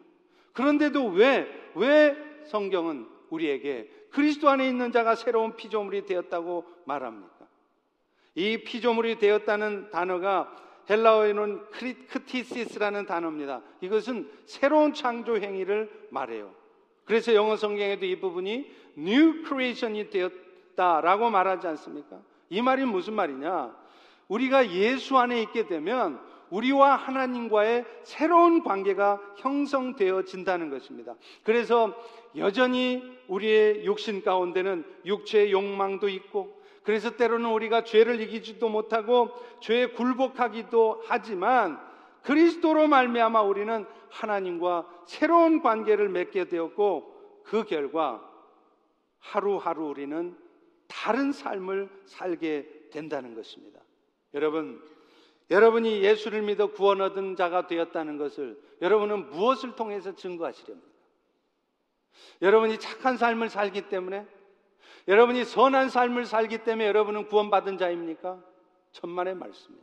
[0.52, 7.46] 그런데도 왜, 왜 성경은 우리에게 그리스도 안에 있는 자가 새로운 피조물이 되었다고 말합니까?
[8.34, 10.54] 이 피조물이 되었다는 단어가
[10.88, 11.70] 헬라어에는
[12.08, 13.62] 크티시스라는 단어입니다.
[13.80, 16.54] 이것은 새로운 창조 행위를 말해요.
[17.04, 20.32] 그래서 영어 성경에도 이 부분이 new creation이 되었
[20.76, 22.18] 다라고 말하지 않습니까?
[22.50, 23.74] 이 말이 무슨 말이냐?
[24.28, 31.14] 우리가 예수 안에 있게 되면 우리와 하나님과의 새로운 관계가 형성되어진다는 것입니다.
[31.44, 31.94] 그래서
[32.36, 39.30] 여전히 우리의 육신 가운데는 육체의 욕망도 있고 그래서 때로는 우리가 죄를 이기지도 못하고
[39.60, 41.80] 죄에 굴복하기도 하지만
[42.22, 48.22] 그리스도로 말미암아 우리는 하나님과 새로운 관계를 맺게 되었고 그 결과
[49.18, 50.36] 하루하루 우리는
[50.92, 53.80] 다른 삶을 살게 된다는 것입니다.
[54.34, 54.82] 여러분,
[55.50, 60.92] 여러분이 예수를 믿어 구원 얻은 자가 되었다는 것을 여러분은 무엇을 통해서 증거하시렵니까?
[62.42, 64.26] 여러분이 착한 삶을 살기 때문에
[65.08, 68.42] 여러분이 선한 삶을 살기 때문에 여러분은 구원받은 자입니까?
[68.92, 69.82] 천만의 말씀이에요.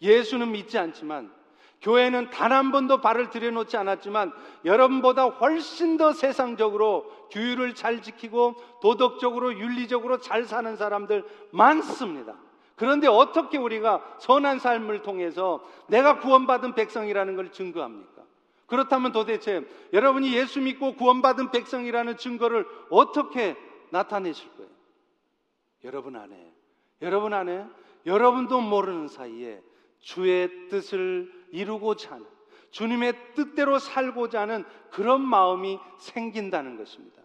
[0.00, 1.34] 예수는 믿지 않지만
[1.80, 4.32] 교회는 단 한 번도 발을 들여놓지 않았지만
[4.64, 12.36] 여러분보다 훨씬 더 세상적으로 규율을 잘 지키고 도덕적으로 윤리적으로 잘 사는 사람들 많습니다.
[12.76, 18.22] 그런데 어떻게 우리가 선한 삶을 통해서 내가 구원받은 백성이라는 걸 증거합니까?
[18.66, 23.56] 그렇다면 도대체 여러분이 예수 믿고 구원받은 백성이라는 증거를 어떻게
[23.90, 24.70] 나타내실 거예요?
[25.84, 26.52] 여러분 안에,
[27.02, 27.64] 여러분 안에,
[28.06, 29.60] 여러분도 모르는 사이에
[29.98, 32.26] 주의 뜻을 이루고자 하는,
[32.70, 37.20] 주님의 뜻대로 살고자 하는 그런 마음이 생긴다는 것입니다.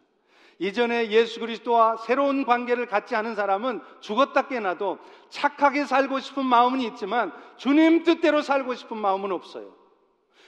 [0.57, 7.33] 이전에 예수 그리스도와 새로운 관계를 갖지 않은 사람은 죽었다 깨나도 착하게 살고 싶은 마음은 있지만
[7.57, 9.73] 주님 뜻대로 살고 싶은 마음은 없어요.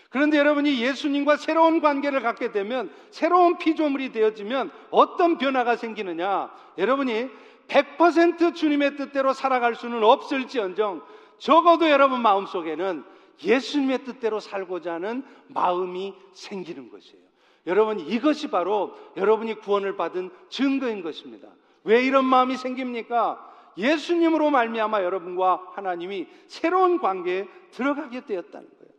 [0.09, 6.49] 그런데 여러분이 예수님과 새로운 관계를 갖게 되면 새로운 피조물이 되어지면 어떤 변화가 생기느냐?
[6.77, 7.29] 여러분이
[7.67, 11.03] 100% 주님의 뜻대로 살아갈 수는 없을지언정
[11.37, 13.03] 적어도 여러분 마음속에는
[13.43, 17.27] 예수님의 뜻대로 살고자 하는 마음이 생기는 것이에요.
[17.67, 21.49] 여러분 이것이 바로 여러분이 구원을 받은 증거인 것입니다.
[21.83, 23.43] 왜 이런 마음이 생깁니까?
[23.77, 28.93] 예수님으로 말미암아 여러분과 하나님이 새로운 관계에 들어가게 되었다는 거예요.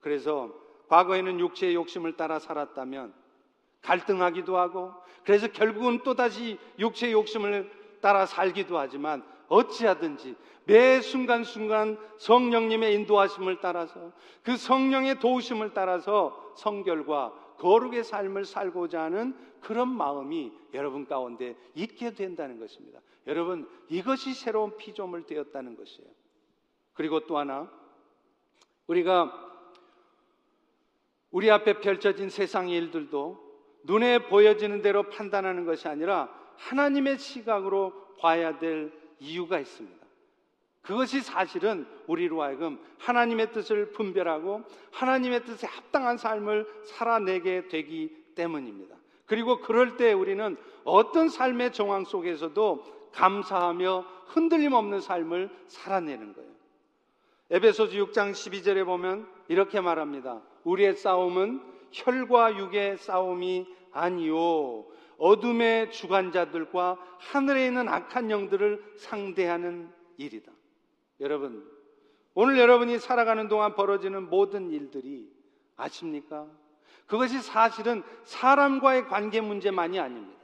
[0.00, 0.50] 그래서
[0.88, 3.14] 과거에는 육체의 욕심을 따라 살았다면
[3.82, 4.92] 갈등하기도 하고
[5.24, 7.70] 그래서 결국은 또다시 육체의 욕심을
[8.02, 14.12] 따라 살기도 하지만 어찌하든지 매 순간순간 성령님의 인도하심을 따라서
[14.42, 22.58] 그 성령의 도우심을 따라서 성결과 거룩의 삶을 살고자 하는 그런 마음이 여러분 가운데 있게 된다는
[22.58, 23.00] 것입니다.
[23.26, 26.10] 여러분, 이것이 새로운 피조물 되었다는 것이에요.
[26.94, 27.70] 그리고 또 하나,
[28.88, 29.50] 우리가
[31.30, 33.52] 우리 앞에 펼쳐진 세상의 일들도
[33.84, 40.02] 눈에 보여지는 대로 판단하는 것이 아니라 하나님의 시각으로 봐야 될 이유가 있습니다.
[40.82, 48.96] 그것이 사실은 우리로 하여금 하나님의 뜻을 분별하고 하나님의 뜻에 합당한 삶을 살아내게 되기 때문입니다.
[49.26, 56.50] 그리고 그럴 때 우리는 어떤 삶의 정황 속에서도 감사하며 흔들림 없는 삶을 살아내는 거예요.
[57.50, 60.42] 에베소서 6장 12절에 보면 이렇게 말합니다.
[60.64, 61.60] 우리의 싸움은
[61.92, 64.84] 혈과 육의 싸움이 아니요
[65.22, 70.50] 어둠의 주관자들과 하늘에 있는 악한 영들을 상대하는 일이다.
[71.20, 71.64] 여러분,
[72.34, 75.32] 오늘 여러분이 살아가는 동안 벌어지는 모든 일들이
[75.76, 76.48] 아십니까?
[77.06, 80.42] 그것이 사실은 사람과의 관계 문제만이 아닙니다.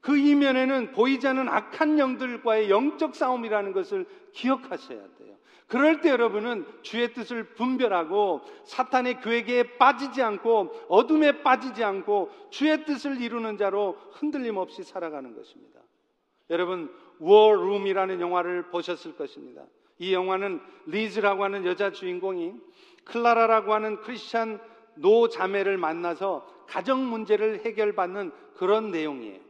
[0.00, 5.36] 그 이면에는 보이지 않는 악한 영들과의 영적 싸움이라는 것을 기억하셔야 돼요.
[5.68, 13.20] 그럴 때 여러분은 주의 뜻을 분별하고 사탄의 궤계에 빠지지 않고 어둠에 빠지지 않고 주의 뜻을
[13.20, 15.80] 이루는 자로 흔들림 없이 살아가는 것입니다.
[16.48, 19.62] 여러분 War Room이라는 영화를 보셨을 것입니다.
[19.98, 22.54] 이 영화는 리즈라고 하는 여자 주인공이
[23.04, 24.60] 클라라라고 하는 크리스찬
[24.94, 29.40] 노 자매를 만나서 가정 문제를 해결받는 그런 내용이에요.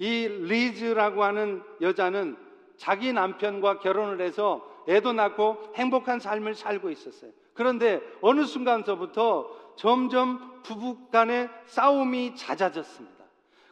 [0.00, 2.36] 이 리즈라고 하는 여자는
[2.76, 7.30] 자기 남편과 결혼을 해서 애도 낳고 행복한 삶을 살고 있었어요.
[7.54, 13.24] 그런데 어느 순간서부터 점점 부부 간의 싸움이 잦아졌습니다.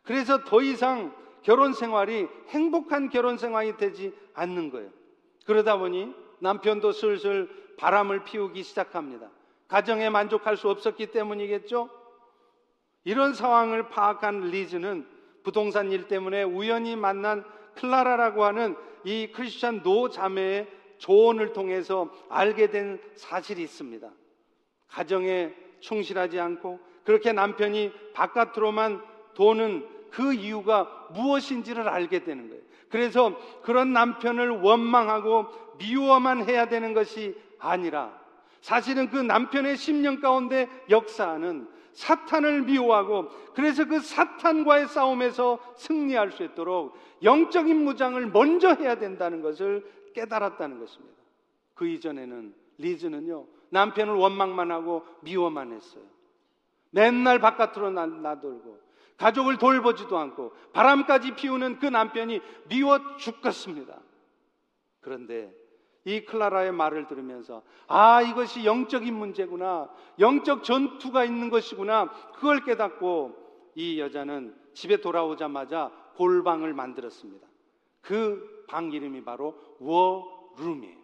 [0.05, 4.91] 그래서 더 이상 결혼 생활이 행복한 결혼 생활이 되지 않는 거예요.
[5.45, 9.29] 그러다 보니 남편도 슬슬 바람을 피우기 시작합니다.
[9.67, 11.91] 가정에 만족할 수 없었기 때문이겠죠?
[13.05, 15.07] 이런 상황을 파악한 리즈는
[15.43, 17.45] 부동산 일 때문에 우연히 만난
[17.77, 20.69] 클라라라고 하는 이 크리스찬 노 자매의
[20.99, 24.11] 조언을 통해서 알게 된 사실이 있습니다.
[24.89, 29.03] 가정에 충실하지 않고 그렇게 남편이 바깥으로만
[29.35, 32.63] 도는 그 이유가 무엇인지를 알게 되는 거예요.
[32.91, 35.47] 그래서 그런 남편을 원망하고
[35.79, 38.19] 미워만 해야 되는 것이 아니라
[38.61, 46.97] 사실은 그 남편의 심령 가운데 역사하는 사탄을 미워하고 그래서 그 사탄과의 싸움에서 승리할 수 있도록
[47.23, 49.85] 영적인 무장을 먼저 해야 된다는 것을
[50.19, 51.17] 깨달았다는 것입니다.
[51.75, 56.03] 그 이전에는 리즈는요 남편을 원망만 하고 미워만 했어요.
[56.91, 58.81] 맨날 바깥으로 나돌고
[59.17, 63.99] 가족을 돌보지도 않고 바람까지 피우는 그 남편이 미워 죽겠습니다.
[65.01, 65.55] 그런데
[66.05, 74.01] 이 클라라의 말을 들으면서 아 이것이 영적인 문제구나 영적 전투가 있는 것이구나 그걸 깨닫고 이
[74.01, 77.48] 여자는 집에 돌아오자마자 골방을 만들었습니다.
[78.03, 80.97] 그 방 이름이 바로 워룸이에요.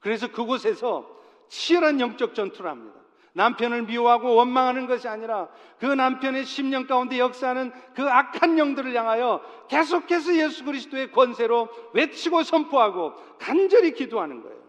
[0.00, 1.08] 그래서 그곳에서
[1.48, 3.00] 치열한 영적 전투를 합니다.
[3.34, 10.36] 남편을 미워하고 원망하는 것이 아니라 그 남편의 10년 가운데 역사하는 그 악한 영들을 향하여 계속해서
[10.36, 14.60] 예수 그리스도의 권세로 외치고 선포하고 간절히 기도하는 거예요.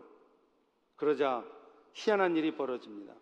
[0.96, 1.44] 그러자
[1.92, 3.14] 희한한 일이 벌어집니다.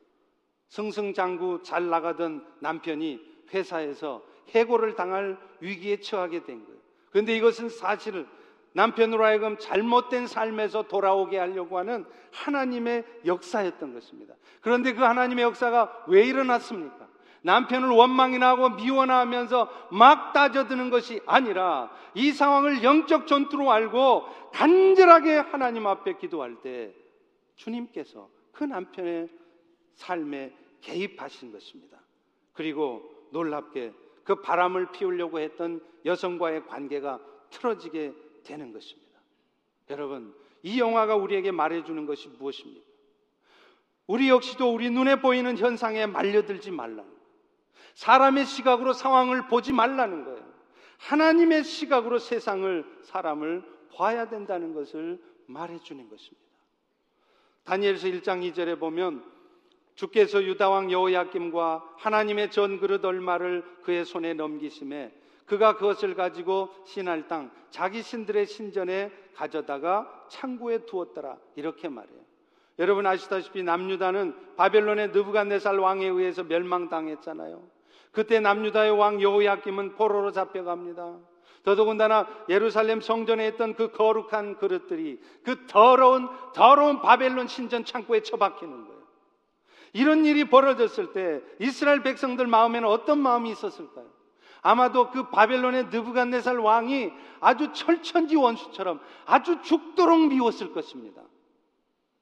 [0.67, 3.19] 승승장구 잘 나가던 남편이
[3.51, 6.79] 회사에서 해고를 당할 위기에 처하게 된 거예요.
[7.09, 8.27] 그런데 이것은 사실
[8.73, 14.35] 남편으로 하여금 잘못된 삶에서 돌아오게 하려고 하는 하나님의 역사였던 것입니다.
[14.61, 17.09] 그런데 그 하나님의 역사가 왜 일어났습니까?
[17.43, 25.37] 남편을 원망이나 하고 미워나 하면서 막 따져드는 것이 아니라 이 상황을 영적 전투로 알고 간절하게
[25.37, 26.93] 하나님 앞에 기도할 때
[27.55, 29.29] 주님께서 그 남편의
[29.95, 31.97] 삶에 개입하신 것입니다.
[32.53, 39.19] 그리고 놀랍게 그 바람을 피우려고 했던 여성과의 관계가 틀어지게 되는 것입니다.
[39.89, 42.85] 여러분, 이 영화가 우리에게 말해주는 것이 무엇입니까?
[44.07, 47.21] 우리 역시도 우리 눈에 보이는 현상에 말려들지 말라는 거예요.
[47.93, 50.51] 사람의 시각으로 상황을 보지 말라는 거예요.
[50.97, 53.63] 하나님의 시각으로 세상을, 사람을
[53.95, 56.41] 봐야 된다는 것을 말해주는 것입니다.
[57.63, 59.23] 다니엘서 1장 2절에 보면
[59.95, 65.20] 주께서 유다왕 여호야김과 하나님의 전 그릇 얼마를 그의 손에 넘기심에
[65.51, 72.21] 그가 그것을 가지고 신할 땅 자기 신들의 신전에 가져다가 창고에 두었더라 이렇게 말해요.
[72.79, 77.61] 여러분 아시다시피 남유다는 바벨론의 느부갓네살 왕에 의해서 멸망당했잖아요.
[78.13, 81.19] 그때 남유다의 왕 여호야김은 포로로 잡혀갑니다.
[81.63, 89.01] 더더군다나 예루살렘 성전에 있던 그 거룩한 그릇들이 그 더러운 더러운 바벨론 신전 창고에 처박히는 거예요.
[89.91, 94.20] 이런 일이 벌어졌을 때 이스라엘 백성들 마음에는 어떤 마음이 있었을까요?
[94.61, 101.21] 아마도 그 바벨론의 느부갓네살 왕이 아주 철천지 원수처럼 아주 죽도록 미웠을 것입니다.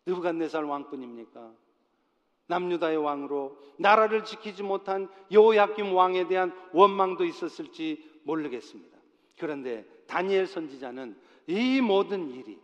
[0.05, 1.51] 느부갓네살 왕뿐입니까?
[2.47, 8.97] 남유다의 왕으로 나라를 지키지 못한 여호야김 왕에 대한 원망도 있었을지 모르겠습니다.
[9.37, 11.15] 그런데 다니엘 선지자는
[11.47, 12.59] 이 모든 일이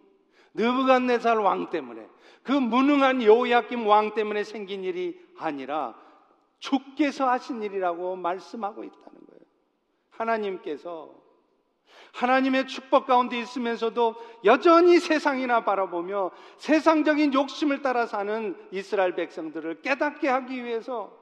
[0.55, 2.07] 느부갓네살 왕 때문에
[2.43, 5.95] 그 무능한 여호야김 왕 때문에 생긴 일이 아니라
[6.59, 9.24] 주께서 하신 일이라고 말씀하고 있다는.
[10.17, 11.25] 하나님께서
[12.13, 20.63] 하나님의 축복 가운데 있으면서도 여전히 세상이나 바라보며 세상적인 욕심을 따라 사는 이스라엘 백성들을 깨닫게 하기
[20.63, 21.15] 위해서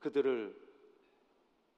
[0.00, 0.54] 그들을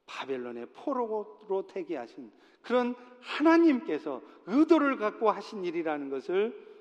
[0.06, 6.72] 바벨론의 포로로 되게 하신 그런 하나님께서 의도를 갖고 하신 일이라는 것을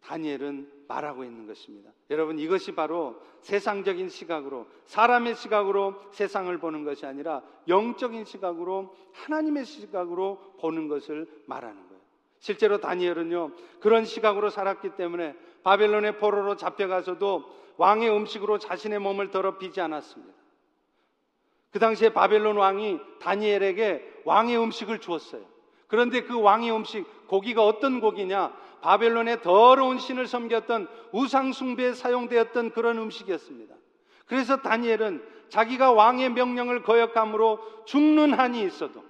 [0.00, 1.90] 다니엘은 말하고 있는 것입니다.
[2.10, 10.38] 여러분 이것이 바로 세상적인 시각으로 사람의 시각으로 세상을 보는 것이 아니라 영적인 시각으로 하나님의 시각으로
[10.60, 12.02] 보는 것을 말하는 거예요.
[12.38, 17.44] 실제로 다니엘은요 그런 시각으로 살았기 때문에 바벨론의 포로로 잡혀가서도
[17.76, 20.32] 왕의 음식으로 자신의 몸을 더럽히지 않았습니다.
[21.70, 25.42] 그 당시에 바벨론 왕이 다니엘에게 왕의 음식을 주었어요.
[25.88, 28.56] 그런데 그 왕의 음식 고기가 어떤 고기냐?
[28.80, 33.74] 바벨론의 더러운 신을 섬겼던 우상숭배에 사용되었던 그런 음식이었습니다.
[34.26, 39.04] 그래서 다니엘은 자기가 왕의 명령을 거역함으로 죽는 한이 있어도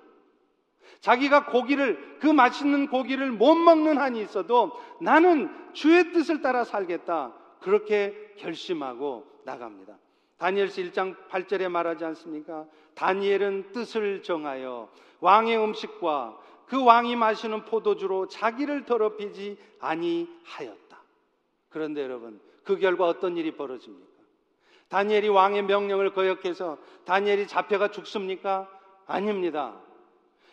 [1.01, 7.33] 자기가 고기를 그 맛있는 고기를 못 먹는 한이 있어도 나는 주의 뜻을 따라 살겠다.
[7.61, 9.99] 그렇게 결심하고 나갑니다.
[10.39, 12.67] 다니엘서 1장 8절에 말하지 않습니까?
[12.95, 14.89] 다니엘은 뜻을 정하여
[15.21, 21.03] 왕의 음식과 그 왕이 마시는 포도주로 자기를 더럽히지 아니하였다.
[21.69, 24.07] 그런데 여러분, 그 결과 어떤 일이 벌어집니까?
[24.89, 28.69] 다니엘이 왕의 명령을 거역해서 다니엘이 잡혀가 죽습니까?
[29.07, 29.81] 아닙니다.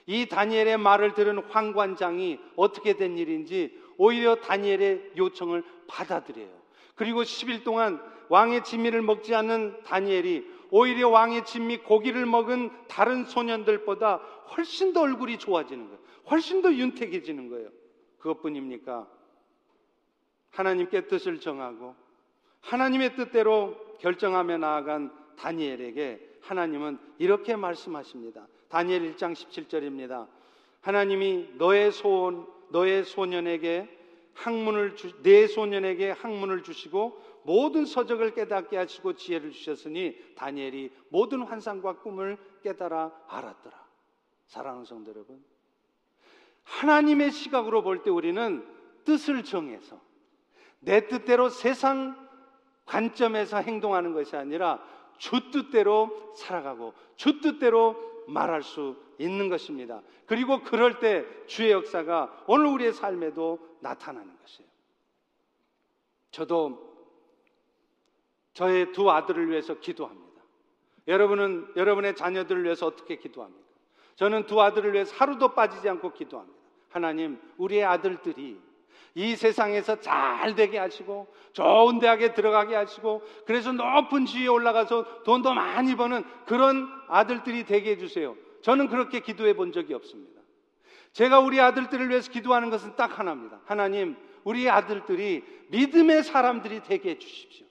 [0.06, 6.50] 이 다니엘의 말을 들은 황관장이 어떻게 된 일인지 오히려 다니엘의 요청을 받아들여요.
[6.96, 14.16] 그리고 10일 동안 왕의 진미를 먹지 않는 다니엘이 오히려 왕의 진미 고기를 먹은 다른 소년들보다
[14.56, 16.03] 훨씬 더 얼굴이 좋아지는 거예요.
[16.30, 17.70] 훨씬 더 윤택해지는 거예요.
[18.20, 19.10] 그것뿐입니까?
[20.52, 21.96] 하나님께 뜻을 정하고
[22.62, 28.48] 하나님의 뜻대로 결정하며 나아간 다니엘에게 하나님은 이렇게 말씀하십니다.
[28.70, 30.28] 다니엘 1장 17절입니다.
[30.82, 34.00] 하나님이 너의 소원, 너의 소년에게
[34.34, 42.00] 학문을 주, 내 소년에게 학문을 주시고 모든 서적을 깨닫게 하시고 지혜를 주셨으니 다니엘이 모든 환상과
[42.00, 43.84] 꿈을 깨달아 알았더라.
[44.48, 45.44] 사랑하는 성도 여러분,
[46.64, 48.66] 하나님의 시각으로 볼 때 우리는
[49.06, 50.00] 뜻을 정해서
[50.80, 52.16] 내 뜻대로 세상
[52.86, 54.84] 관점에서 행동하는 것이 아니라
[55.18, 57.96] 주 뜻대로 살아가고 주 뜻대로
[58.28, 60.02] 말할 수 있는 것입니다.
[60.26, 64.70] 그리고 그럴 때 주의 역사가 오늘 우리의 삶에도 나타나는 것이에요.
[66.32, 66.94] 저도
[68.54, 70.42] 저의 두 아들을 위해서 기도합니다.
[71.08, 73.64] 여러분은 여러분의 자녀들을 위해서 어떻게 기도합니까?
[74.16, 76.53] 저는 두 아들을 위해서 하루도 빠지지 않고 기도합니다.
[76.94, 78.60] 하나님, 우리의 아들들이
[79.16, 85.96] 이 세상에서 잘 되게 하시고 좋은 대학에 들어가게 하시고 그래서 높은 지위에 올라가서 돈도 많이
[85.96, 88.36] 버는 그런 아들들이 되게 해주세요.
[88.62, 90.42] 저는 그렇게 기도해 본 적이 없습니다.
[91.14, 93.60] 제가 우리 아들들을 위해서 기도하는 것은 딱 하나입니다.
[93.66, 97.66] 하나님, 우리 아들들이 믿음의 사람들이 되게 해 주십시오.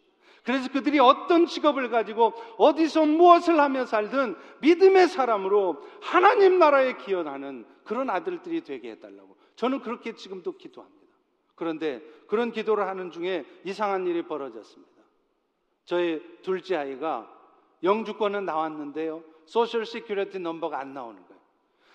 [0.45, 8.11] 그래서 그들이 어떤 직업을 가지고 어디서 무엇을 하며 살든 믿음의 사람으로 하나님 나라에 기여하는 그런
[8.11, 9.37] 아들들이 되게 해달라고.
[9.57, 11.03] 저는 그렇게 지금도 기도합니다.
[11.55, 14.93] 그런데 그런 기도를 하는 중에 이상한 일이 벌어졌습니다.
[15.85, 17.29] 저의 둘째 아이가
[17.83, 19.23] 영주권은 나왔는데요.
[19.45, 21.41] Social Security Number가 안 나오는 거예요.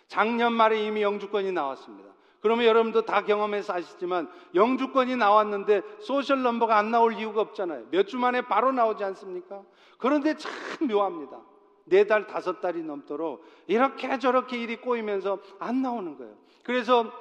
[0.07, 2.13] 작년 말에 이미 영주권이 나왔습니다.
[2.39, 7.87] 그러면 여러분도 다 경험해서 아시지만 영주권이 나왔는데 Social Number가 안 나올 이유가 없잖아요.
[7.89, 9.63] 몇 주 만에 바로 나오지 않습니까?
[9.97, 10.51] 그런데 참
[10.87, 11.41] 묘합니다.
[11.89, 16.35] 네 달, 다섯 달이 넘도록 이렇게 저렇게 일이 꼬이면서 안 나오는 거예요.
[16.63, 17.11] 그래서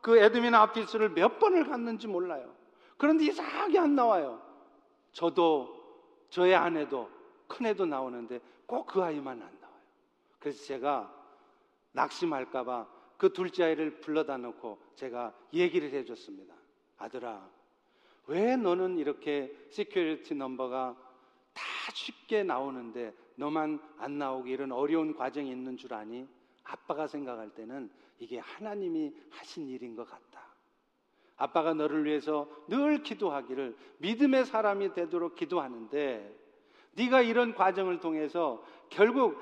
[0.00, 2.54] 그 admin office를 몇 번을 갔는지 몰라요.
[2.96, 4.40] 그런데 이상하게 안 나와요.
[5.12, 5.76] 저도
[6.30, 7.10] 저의 아내도
[7.46, 9.78] 큰애도 나오는데 꼭 그 아이만 안 나와요.
[10.38, 11.14] 그래서 제가
[11.92, 12.86] 낙심할까봐
[13.16, 16.54] 그 둘째 아이를 불러다 놓고 제가 얘기를 해줬습니다.
[16.98, 17.48] 아들아,
[18.26, 20.96] 왜 너는 이렇게 Security Number가
[21.52, 26.26] 다 쉽게 나오는데 너만 안 나오게 이런 어려운 과정이 있는 줄 아니?
[26.64, 30.42] 아빠가 생각할 때는 이게 하나님이 하신 일인 것 같다.
[31.36, 36.36] 아빠가 너를 위해서 늘 기도하기를 믿음의 사람이 되도록 기도하는데
[36.94, 39.40] 네가 이런 과정을 통해서 결국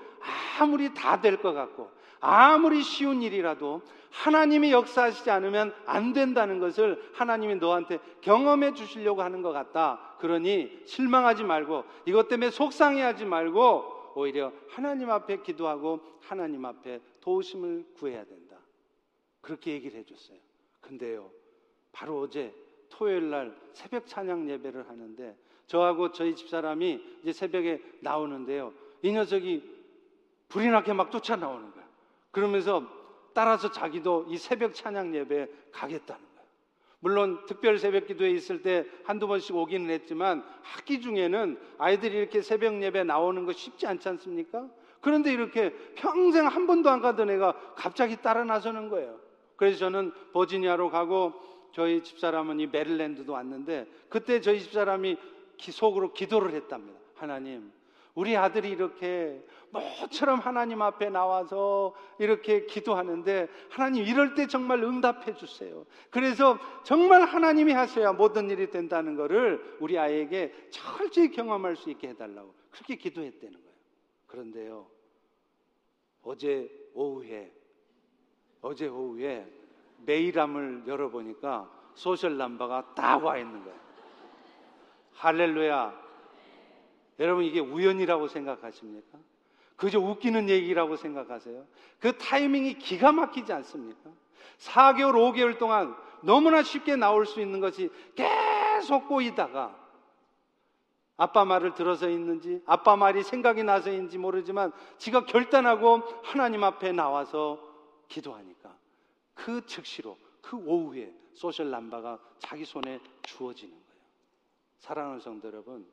[0.60, 1.90] 아무리 다 될 것 같고
[2.20, 9.52] 아무리 쉬운 일이라도 하나님이 역사하시지 않으면 안 된다는 것을 하나님이 너한테 경험해 주시려고 하는 것
[9.52, 10.16] 같다.
[10.18, 18.24] 그러니 실망하지 말고 이것 때문에 속상해하지 말고 오히려 하나님 앞에 기도하고 하나님 앞에 도우심을 구해야
[18.24, 18.56] 된다.
[19.42, 20.38] 그렇게 얘기를 해줬어요.
[20.80, 21.30] 근데요,
[21.92, 22.54] 바로 어제
[22.88, 25.36] 토요일 날 새벽 찬양 예배를 하는데
[25.66, 28.72] 저하고 저희 집사람이 이제 새벽에 나오는데요.
[29.02, 29.76] 이 녀석이
[30.48, 31.85] 불이 나게 막 쫓아 나오는 거예요.
[32.36, 32.86] 그러면서
[33.32, 36.48] 따라서 자기도 이 새벽 찬양 예배에 가겠다는 거예요.
[37.00, 42.82] 물론 특별 새벽 기도에 있을 때 한두 번씩 오기는 했지만 학기 중에는 아이들이 이렇게 새벽
[42.82, 44.68] 예배 나오는 거 쉽지 않지 않습니까?
[45.00, 49.18] 그런데 이렇게 평생 한 번도 안 가던 애가 갑자기 따라 나서는 거예요.
[49.56, 51.32] 그래서 저는 버지니아로 가고
[51.72, 55.16] 저희 집사람은 이 메릴랜드도 왔는데 그때 저희 집사람이
[55.58, 57.00] 속으로 기도를 했답니다.
[57.14, 57.72] 하나님,
[58.16, 65.84] 우리 아들이 이렇게 모처럼 하나님 앞에 나와서 이렇게 기도하는데 하나님 이럴 때 정말 응답해 주세요.
[66.10, 72.54] 그래서 정말 하나님이 하셔야 모든 일이 된다는 것을 우리 아이에게 철저히 경험할 수 있게 해달라고
[72.70, 73.76] 그렇게 기도했다는 거예요.
[74.26, 74.86] 그런데요,
[76.22, 77.52] 어제 오후에
[78.62, 79.46] 어제 오후에
[80.06, 83.78] 메일함을 열어보니까 소셜 남바가 딱와 있는 거예요.
[85.12, 86.05] 할렐루야.
[87.18, 89.18] 여러분 이게 우연이라고 생각하십니까?
[89.76, 91.66] 그저 웃기는 얘기라고 생각하세요?
[92.00, 94.10] 그 타이밍이 기가 막히지 않습니까?
[94.58, 99.84] 4개월, 5개월 동안 너무나 쉽게 나올 수 있는 것이 계속 꼬이다가
[101.18, 107.58] 아빠 말을 들어서 있는지 아빠 말이 생각이 나서인지 모르지만 지가 결단하고 하나님 앞에 나와서
[108.08, 108.76] 기도하니까
[109.34, 113.86] 그 즉시로 그 오후에 소셜 남바가 자기 손에 주어지는 거예요.
[114.78, 115.86] 사랑하는 성도 여러분,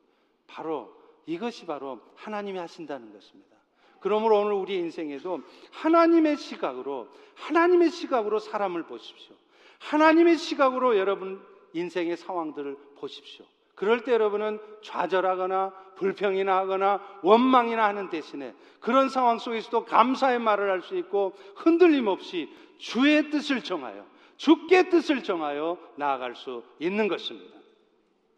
[0.46, 3.56] 바로 이것이 바로 하나님이 하신다는 것입니다.
[4.00, 5.40] 그러므로 오늘 우리 인생에도
[5.72, 9.34] 하나님의 시각으로 하나님의 시각으로 사람을 보십시오.
[9.80, 13.46] 하나님의 시각으로 여러분 인생의 상황들을 보십시오.
[13.74, 20.82] 그럴 때 여러분은 좌절하거나 불평이나 하거나 원망이나 하는 대신에 그런 상황 속에서도 감사의 말을 할
[20.82, 22.48] 수 있고 흔들림 없이
[22.78, 24.06] 주의 뜻을 정하여
[24.36, 27.56] 주께 뜻을 정하여 나아갈 수 있는 것입니다.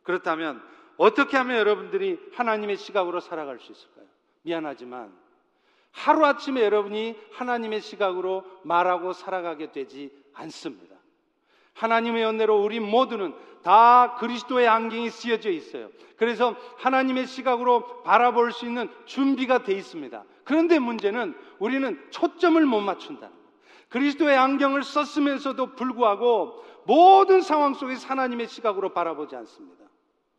[0.02, 0.62] 그렇다면
[0.96, 4.06] 어떻게 하면 여러분들이 하나님의 시각으로 살아갈 수 있을까요?
[4.42, 5.12] 미안하지만
[5.92, 10.96] 하루아침에 여러분이 하나님의 시각으로 말하고 살아가게 되지 않습니다.
[11.74, 15.90] 하나님의 연대로 우리 모두는 다 그리스도의 안경이 쓰여져 있어요.
[16.16, 20.24] 그래서 하나님의 시각으로 바라볼 수 있는 준비가 돼 있습니다.
[20.44, 23.30] 그런데 문제는 우리는 초점을 못 거예요.
[23.88, 29.85] 그리스도의 안경을 썼으면서도 불구하고 모든 상황 속에서 하나님의 시각으로 바라보지 않습니다.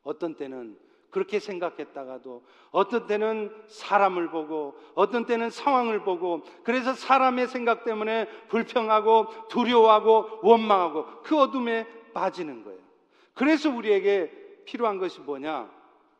[0.07, 0.77] 어떤 때는
[1.09, 9.47] 그렇게 생각했다가도 어떤 때는 사람을 보고 어떤 때는 상황을 보고 그래서 사람의 생각 때문에 불평하고
[9.49, 12.79] 두려워하고 원망하고 그 어둠에 빠지는 거예요.
[13.33, 15.69] 그래서 우리에게 필요한 것이 뭐냐?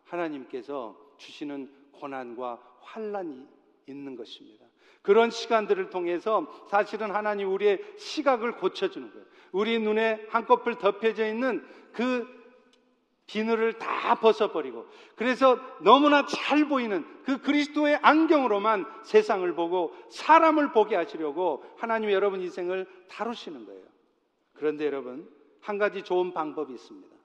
[0.05, 3.45] 하나님께서 주시는 고난과 환란이
[3.88, 4.65] 있는 것입니다.
[5.01, 9.25] 그런 시간들을 통해서 사실은 하나님 우리의 시각을 고쳐주는 거예요.
[9.53, 12.36] 우리 눈에 한꺼풀 덮여져 있는 그
[13.28, 21.63] 비늘을 다 벗어버리고 그래서 너무나 잘 보이는 그 그리스도의 안경으로만 세상을 보고 사람을 보게 하시려고
[21.78, 23.84] 하나님 여러분 인생을 다루시는 거예요.
[24.53, 25.30] 그런데 여러분
[25.61, 27.15] 한 가지 좋은 방법이 있습니다.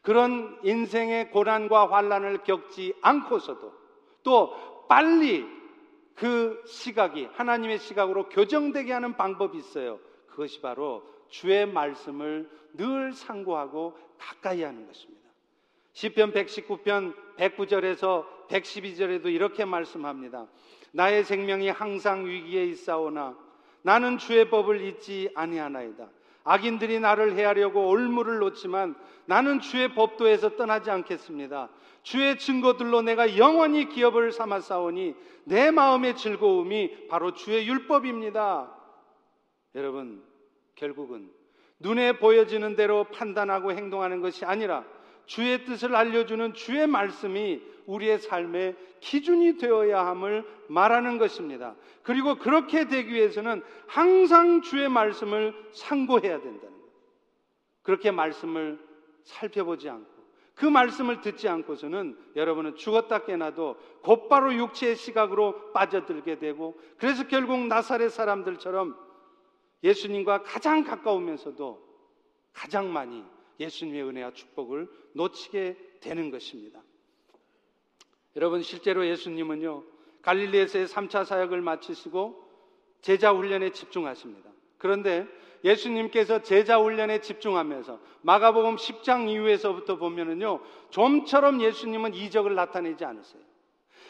[0.00, 3.72] 그런 인생의 고난과 환란을 겪지 않고서도
[4.22, 5.46] 또 빨리
[6.14, 10.00] 그 시각이 하나님의 시각으로 교정되게 하는 방법이 있어요.
[10.28, 15.21] 그것이 바로 주의 말씀을 늘 상고하고 가까이 하는 것입니다.
[15.92, 20.46] 시편 119편 109절에서 112절에도 이렇게 말씀합니다.
[20.92, 23.36] 나의 생명이 항상 위기에 있사오나
[23.82, 26.08] 나는 주의 법을 잊지 아니하나이다.
[26.44, 31.68] 악인들이 나를 해하려고 올무를 놓지만 나는 주의 법도에서 떠나지 않겠습니다.
[32.02, 35.14] 주의 증거들로 내가 영원히 기업을 삼아 싸우니
[35.44, 38.76] 내 마음의 즐거움이 바로 주의 율법입니다.
[39.76, 40.22] 여러분,
[40.74, 41.30] 결국은
[41.78, 44.84] 눈에 보여지는 대로 판단하고 행동하는 것이 아니라
[45.26, 51.74] 주의 뜻을 알려주는 주의 말씀이 우리의 삶의 기준이 되어야 함을 말하는 것입니다.
[52.02, 56.92] 그리고 그렇게 되기 위해서는 항상 주의 말씀을 상고해야 된다는 거예요.
[57.82, 58.78] 그렇게 말씀을
[59.24, 60.12] 살펴보지 않고
[60.54, 68.10] 그 말씀을 듣지 않고서는 여러분은 죽었다 깨나도 곧바로 육체의 시각으로 빠져들게 되고 그래서 결국 나사렛
[68.12, 68.96] 사람들처럼
[69.82, 71.82] 예수님과 가장 가까우면서도
[72.52, 73.24] 가장 많이
[73.62, 76.80] 예수님의 은혜와 축복을 놓치게 되는 것입니다.
[78.36, 79.84] 여러분 실제로 예수님은요
[80.22, 82.42] 갈릴리에서의 3차 사역을 마치시고
[83.00, 84.50] 제자 훈련에 집중하십니다.
[84.78, 85.26] 그런데
[85.64, 90.60] 예수님께서 제자 훈련에 집중하면서 마가복음 10장 이후에서부터 보면은요
[90.90, 93.42] 좀처럼 예수님은 이적을 나타내지 않으세요.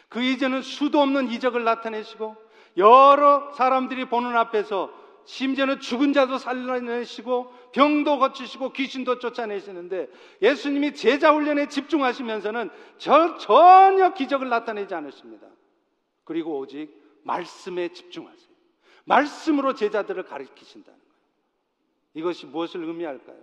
[0.09, 2.37] 그 이전은 수도 없는 이적을 나타내시고
[2.77, 4.93] 여러 사람들이 보는 앞에서
[5.25, 10.09] 심지어는 죽은 자도 살려내시고 병도 고치시고 귀신도 쫓아내시는데
[10.41, 15.47] 예수님이 제자 훈련에 집중하시면서는 저, 전혀 기적을 나타내지 않으십니다.
[16.25, 16.91] 그리고 오직
[17.25, 18.53] 말씀에 집중하세요.
[19.05, 21.13] 말씀으로 제자들을 가르치신다는 거예요.
[22.15, 23.39] 이것이 무엇을 의미할까요?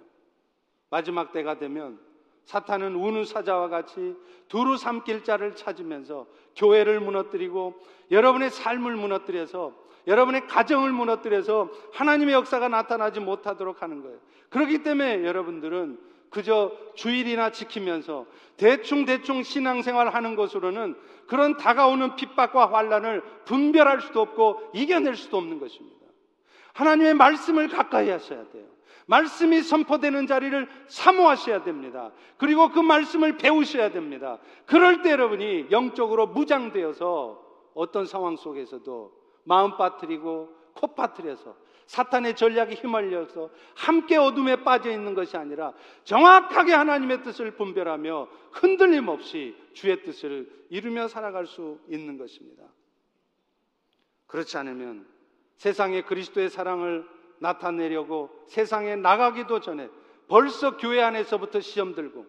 [0.90, 2.00] 마지막 때가 되면
[2.46, 4.16] 사탄은 우는 사자와 같이
[4.48, 9.76] 두루 삼킬 자를 찾으면서 교회를 무너뜨리고 여러분의 삶을 무너뜨려서
[10.08, 14.18] 여러분의 가정을 무너뜨려서 하나님의 역사가 나타나지 못하도록 하는 거예요.
[14.50, 18.26] 그렇기 때문에 여러분들은 그저 주일이나 지키면서
[18.58, 20.96] 대충 대충 신앙생활 하는 것으로는
[21.28, 26.00] 그런 다가오는 핍박과 환란을 분별할 수도 없고 이겨낼 수도 없는 것입니다.
[26.74, 28.66] 하나님의 말씀을 가까이 하셔야 돼요.
[29.08, 32.12] 말씀이 선포되는 자리를 사모하셔야 됩니다.
[32.38, 34.38] 그리고 그 말씀을 배우셔야 됩니다.
[34.68, 37.42] 그럴 때 여러분이 영적으로 무장되어서
[37.74, 39.19] 어떤 상황 속에서도
[39.50, 41.56] 마음 빠뜨리고 코 빠뜨려서
[41.88, 45.74] 사탄의 전략에 휘말려서 함께 어둠에 빠져 있는 것이 아니라
[46.04, 52.64] 정확하게 하나님의 뜻을 분별하며 흔들림 없이 주의 뜻을 이루며 살아갈 수 있는 것입니다.
[54.28, 55.08] 그렇지 않으면
[55.56, 59.90] 세상에 그리스도의 사랑을 나타내려고 세상에 나가기도 전에
[60.28, 62.28] 벌써 교회 안에서부터 시험 들고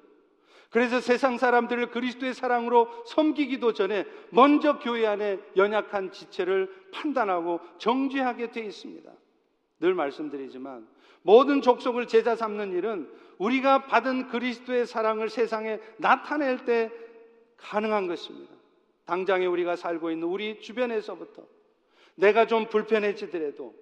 [0.71, 8.65] 그래서 세상 사람들을 그리스도의 사랑으로 섬기기도 전에 먼저 교회 안에 연약한 지체를 판단하고 정죄하게 되어
[8.65, 9.11] 있습니다.
[9.81, 10.87] 늘 말씀드리지만
[11.23, 16.93] 모든 족속을 제자 삼는 일은 우리가 받은 그리스도의 사랑을 세상에 나타낼 때
[17.57, 18.55] 가능한 것입니다.
[19.07, 21.43] 당장에 우리가 살고 있는 우리 주변에서부터
[22.15, 23.75] 내가 좀 불편해지더라도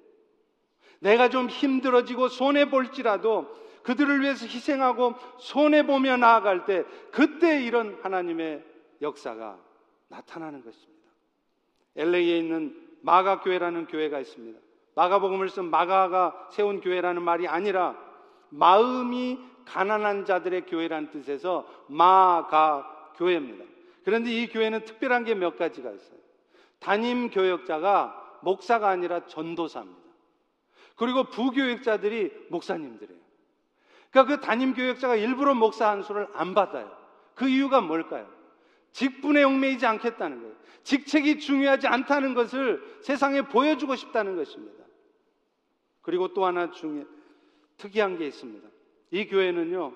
[1.01, 3.47] 내가 좀 힘들어지고 손해 볼지라도
[3.89, 8.63] 그들을 위해서 희생하고 손해 보며 나아갈 때 그때 이런 하나님의
[9.01, 9.59] 역사가
[10.09, 11.09] 나타나는 것입니다.
[11.97, 14.59] LA에 있는 마가 교회라는 교회가 있습니다.
[14.95, 17.97] 마가복음을 쓴 마가가 세운 교회라는 말이 아니라
[18.51, 23.65] 마음이 가난한 자들의 교회라는 뜻에서 마가 교회입니다.
[24.05, 26.19] 그런데 이 교회는 특별한 게 몇 가지가 있어요.
[26.79, 29.99] 담임 교역자가 목사가 아니라 전도사입니다.
[30.97, 33.28] 그리고 부교역자들이 목사님들이에요.
[34.11, 36.91] 그러니까 그 담임 교역자가 일부러 목사 한 수를 안 받아요.
[37.35, 38.29] 그 이유가 뭘까요?
[38.93, 40.55] 직분에 얽매이지 않겠다는 거예요.
[40.83, 44.85] 직책이 중요하지 않다는 것을 세상에 보여주고 싶다는 것입니다.
[46.01, 47.05] 그리고 또 하나 중에
[47.77, 48.67] 특이한 게 있습니다.
[49.11, 49.93] 이 교회는요,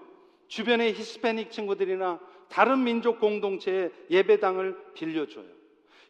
[0.48, 5.46] 주변의 히스패닉 친구들이나 다른 민족 공동체의 예배당을 빌려줘요.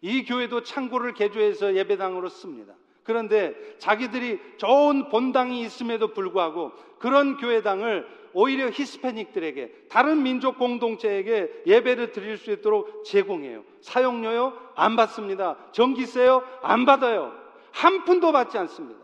[0.00, 2.74] 이 교회도 창고를 개조해서 예배당으로 씁니다.
[3.05, 6.72] 그런데 자기들이 좋은 본당이 있음에도 불구하고
[7.03, 13.64] 그런 교회당을 오히려 히스패닉들에게 다른 민족 공동체에게 예배를 드릴 수 있도록 제공해요.
[13.82, 14.57] 사용료요?
[14.76, 15.59] 안 받습니다.
[15.72, 16.42] 전기세요?
[16.62, 17.34] 안 받아요.
[17.72, 19.00] 한 푼도 받지 않습니다.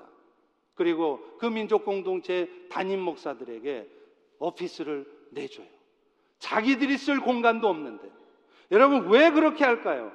[0.74, 3.88] 그리고 그 민족 공동체 담임 목사들에게
[4.38, 5.66] 오피스를 내줘요.
[6.38, 8.09] 자기들이 쓸 공간도 없는데.
[8.70, 10.12] 여러분, 왜 그렇게 할까요?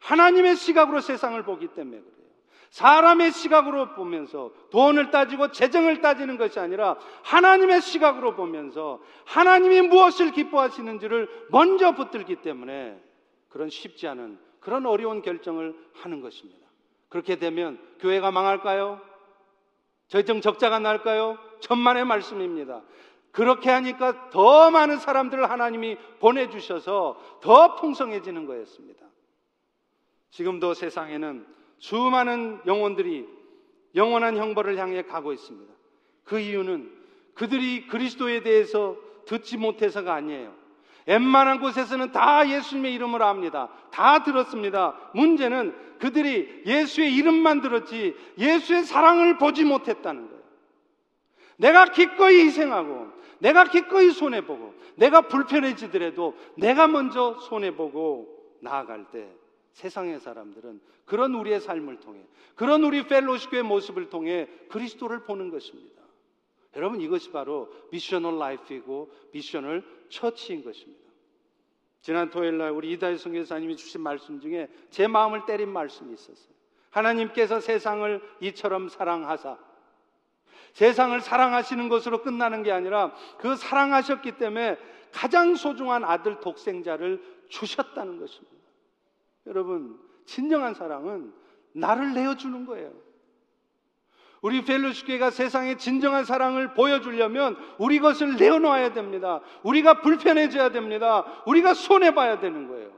[0.00, 2.23] 하나님의 시각으로 세상을 보기 때문에 그래요.
[2.70, 11.46] 사람의 시각으로 보면서 돈을 따지고 재정을 따지는 것이 아니라 하나님의 시각으로 보면서 하나님이 무엇을 기뻐하시는지를
[11.50, 13.00] 먼저 붙들기 때문에
[13.48, 16.66] 그런 쉽지 않은 그런 어려운 결정을 하는 것입니다.
[17.08, 19.00] 그렇게 되면 교회가 망할까요?
[20.08, 21.38] 재정 적자가 날까요?
[21.60, 22.82] 천만의 말씀입니다.
[23.30, 29.04] 그렇게 하니까 더 많은 사람들을 하나님이 보내주셔서 더 풍성해지는 거였습니다.
[30.30, 31.46] 지금도 세상에는
[31.78, 33.26] 수많은 영혼들이
[33.94, 35.72] 영원한 형벌을 향해 가고 있습니다.
[36.24, 36.90] 그 이유는
[37.34, 38.96] 그들이 그리스도에 대해서
[39.26, 40.54] 듣지 못해서가 아니에요.
[41.06, 43.68] 웬만한 곳에서는 다 예수님의 이름을 압니다.
[43.90, 44.98] 다 들었습니다.
[45.14, 50.44] 문제는 그들이 예수의 이름만 들었지 예수의 사랑을 보지 못했다는 거예요.
[51.56, 53.08] 내가 기꺼이 희생하고
[53.38, 58.28] 내가 기꺼이 손해보고 내가 불편해지더라도 내가 먼저 손해보고
[58.60, 59.28] 나아갈 때
[59.74, 66.02] 세상의 사람들은 그런 우리의 삶을 통해 그런 우리 휄로쉽교회의 모습을 통해 그리스도를 보는 것입니다.
[66.76, 71.04] 여러분 이것이 바로 missional life이고 missional church인 것입니다.
[72.00, 76.54] 지난 토요일 날 우리 이다희 선교사님이 주신 말씀 중에 제 마음을 때린 말씀이 있었어요.
[76.90, 79.58] 하나님께서 세상을 이처럼 사랑하사
[80.74, 84.78] 세상을 사랑하시는 것으로 끝나는 게 아니라 그 사랑하셨기 때문에
[85.12, 88.53] 가장 소중한 아들 독생자를 주셨다는 것입니다.
[89.46, 91.32] 여러분, 진정한 사랑은
[91.72, 92.92] 나를 내어주는 거예요.
[94.42, 99.40] 우리 펠로시교회가 세상에 진정한 사랑을 보여주려면 우리 것을 내어놓아야 됩니다.
[99.62, 101.24] 우리가 불편해져야 됩니다.
[101.46, 102.92] 우리가 손해봐야 되는 거예요.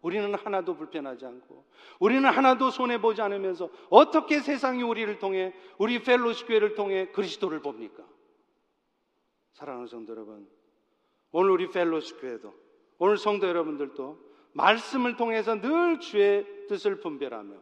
[0.00, 1.64] 우리는 하나도 불편하지 않고
[1.98, 8.04] 우리는 하나도 손해보지 않으면서 어떻게 세상이 우리를 통해 우리 펠로시교회를 통해 그리스도를 봅니까?
[9.52, 10.48] 사랑하는 성도 여러분
[11.30, 12.52] 오늘 우리 펠로시교회도
[12.98, 17.54] 오늘 성도 여러분들도 말씀을 통해서 늘 주의 뜻을 분별하며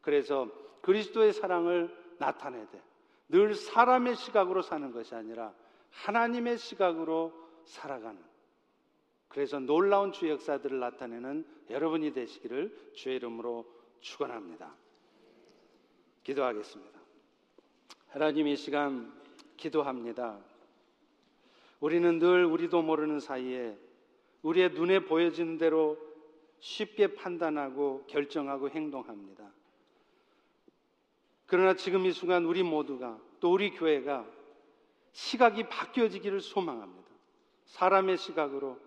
[0.00, 0.48] 그래서
[0.82, 2.82] 그리스도의 사랑을 나타내되
[3.28, 5.52] 늘 사람의 시각으로 사는 것이 아니라
[5.90, 7.32] 하나님의 시각으로
[7.64, 8.20] 살아가는
[9.28, 13.64] 그래서 놀라운 주 역사들을 나타내는 여러분이 되시기를 주의 이름으로
[14.00, 14.74] 축원합니다.
[16.24, 16.98] 기도하겠습니다.
[18.08, 19.12] 하나님 이 시간
[19.56, 20.40] 기도합니다.
[21.78, 23.78] 우리는 늘 우리도 모르는 사이에
[24.42, 25.96] 우리의 눈에 보여지는 대로
[26.60, 29.50] 쉽게 판단하고 결정하고 행동합니다.
[31.46, 34.26] 그러나 지금 이 순간 우리 모두가 또 우리 교회가
[35.12, 37.10] 시각이 바뀌어지기를 소망합니다.
[37.64, 38.78] 사람의 시각으로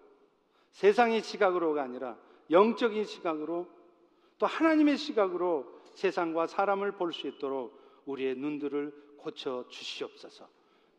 [0.71, 2.17] 세상의 시각으로가 아니라
[2.49, 3.67] 영적인 시각으로
[4.37, 10.47] 또 하나님의 시각으로 세상과 사람을 볼 수 있도록 우리의 눈들을 고쳐 주시옵소서.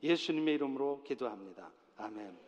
[0.02, 1.70] 예수님의 이름으로 기도합니다.
[1.96, 2.43] 아멘.